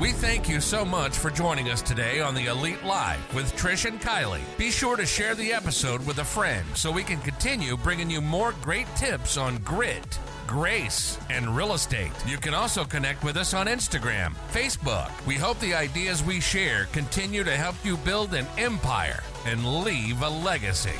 We 0.00 0.10
thank 0.10 0.48
you 0.48 0.60
so 0.60 0.84
much 0.84 1.16
for 1.16 1.30
joining 1.30 1.70
us 1.70 1.80
today 1.80 2.20
on 2.20 2.34
the 2.34 2.46
Elite 2.46 2.84
Life 2.84 3.32
with 3.32 3.54
Trish 3.56 3.88
and 3.88 4.00
Kylie. 4.00 4.42
Be 4.58 4.70
sure 4.70 4.96
to 4.96 5.06
share 5.06 5.36
the 5.36 5.52
episode 5.52 6.04
with 6.04 6.18
a 6.18 6.24
friend 6.24 6.66
so 6.74 6.90
we 6.90 7.04
can 7.04 7.20
continue 7.20 7.76
bringing 7.76 8.10
you 8.10 8.20
more 8.20 8.54
great 8.60 8.88
tips 8.96 9.36
on 9.36 9.58
grit, 9.58 10.18
grace, 10.46 11.18
and 11.30 11.56
real 11.56 11.74
estate. 11.74 12.12
You 12.26 12.38
can 12.38 12.54
also 12.54 12.84
connect 12.84 13.24
with 13.24 13.36
us 13.36 13.54
on 13.54 13.66
Instagram, 13.66 14.34
Facebook. 14.52 15.10
We 15.26 15.36
hope 15.36 15.58
the 15.60 15.74
ideas 15.74 16.22
we 16.22 16.40
share 16.40 16.86
continue 16.92 17.44
to 17.44 17.56
help 17.56 17.76
you 17.84 17.96
build 17.98 18.34
an 18.34 18.46
empire 18.58 19.22
and 19.46 19.82
leave 19.84 20.22
a 20.22 20.28
legacy. 20.28 20.98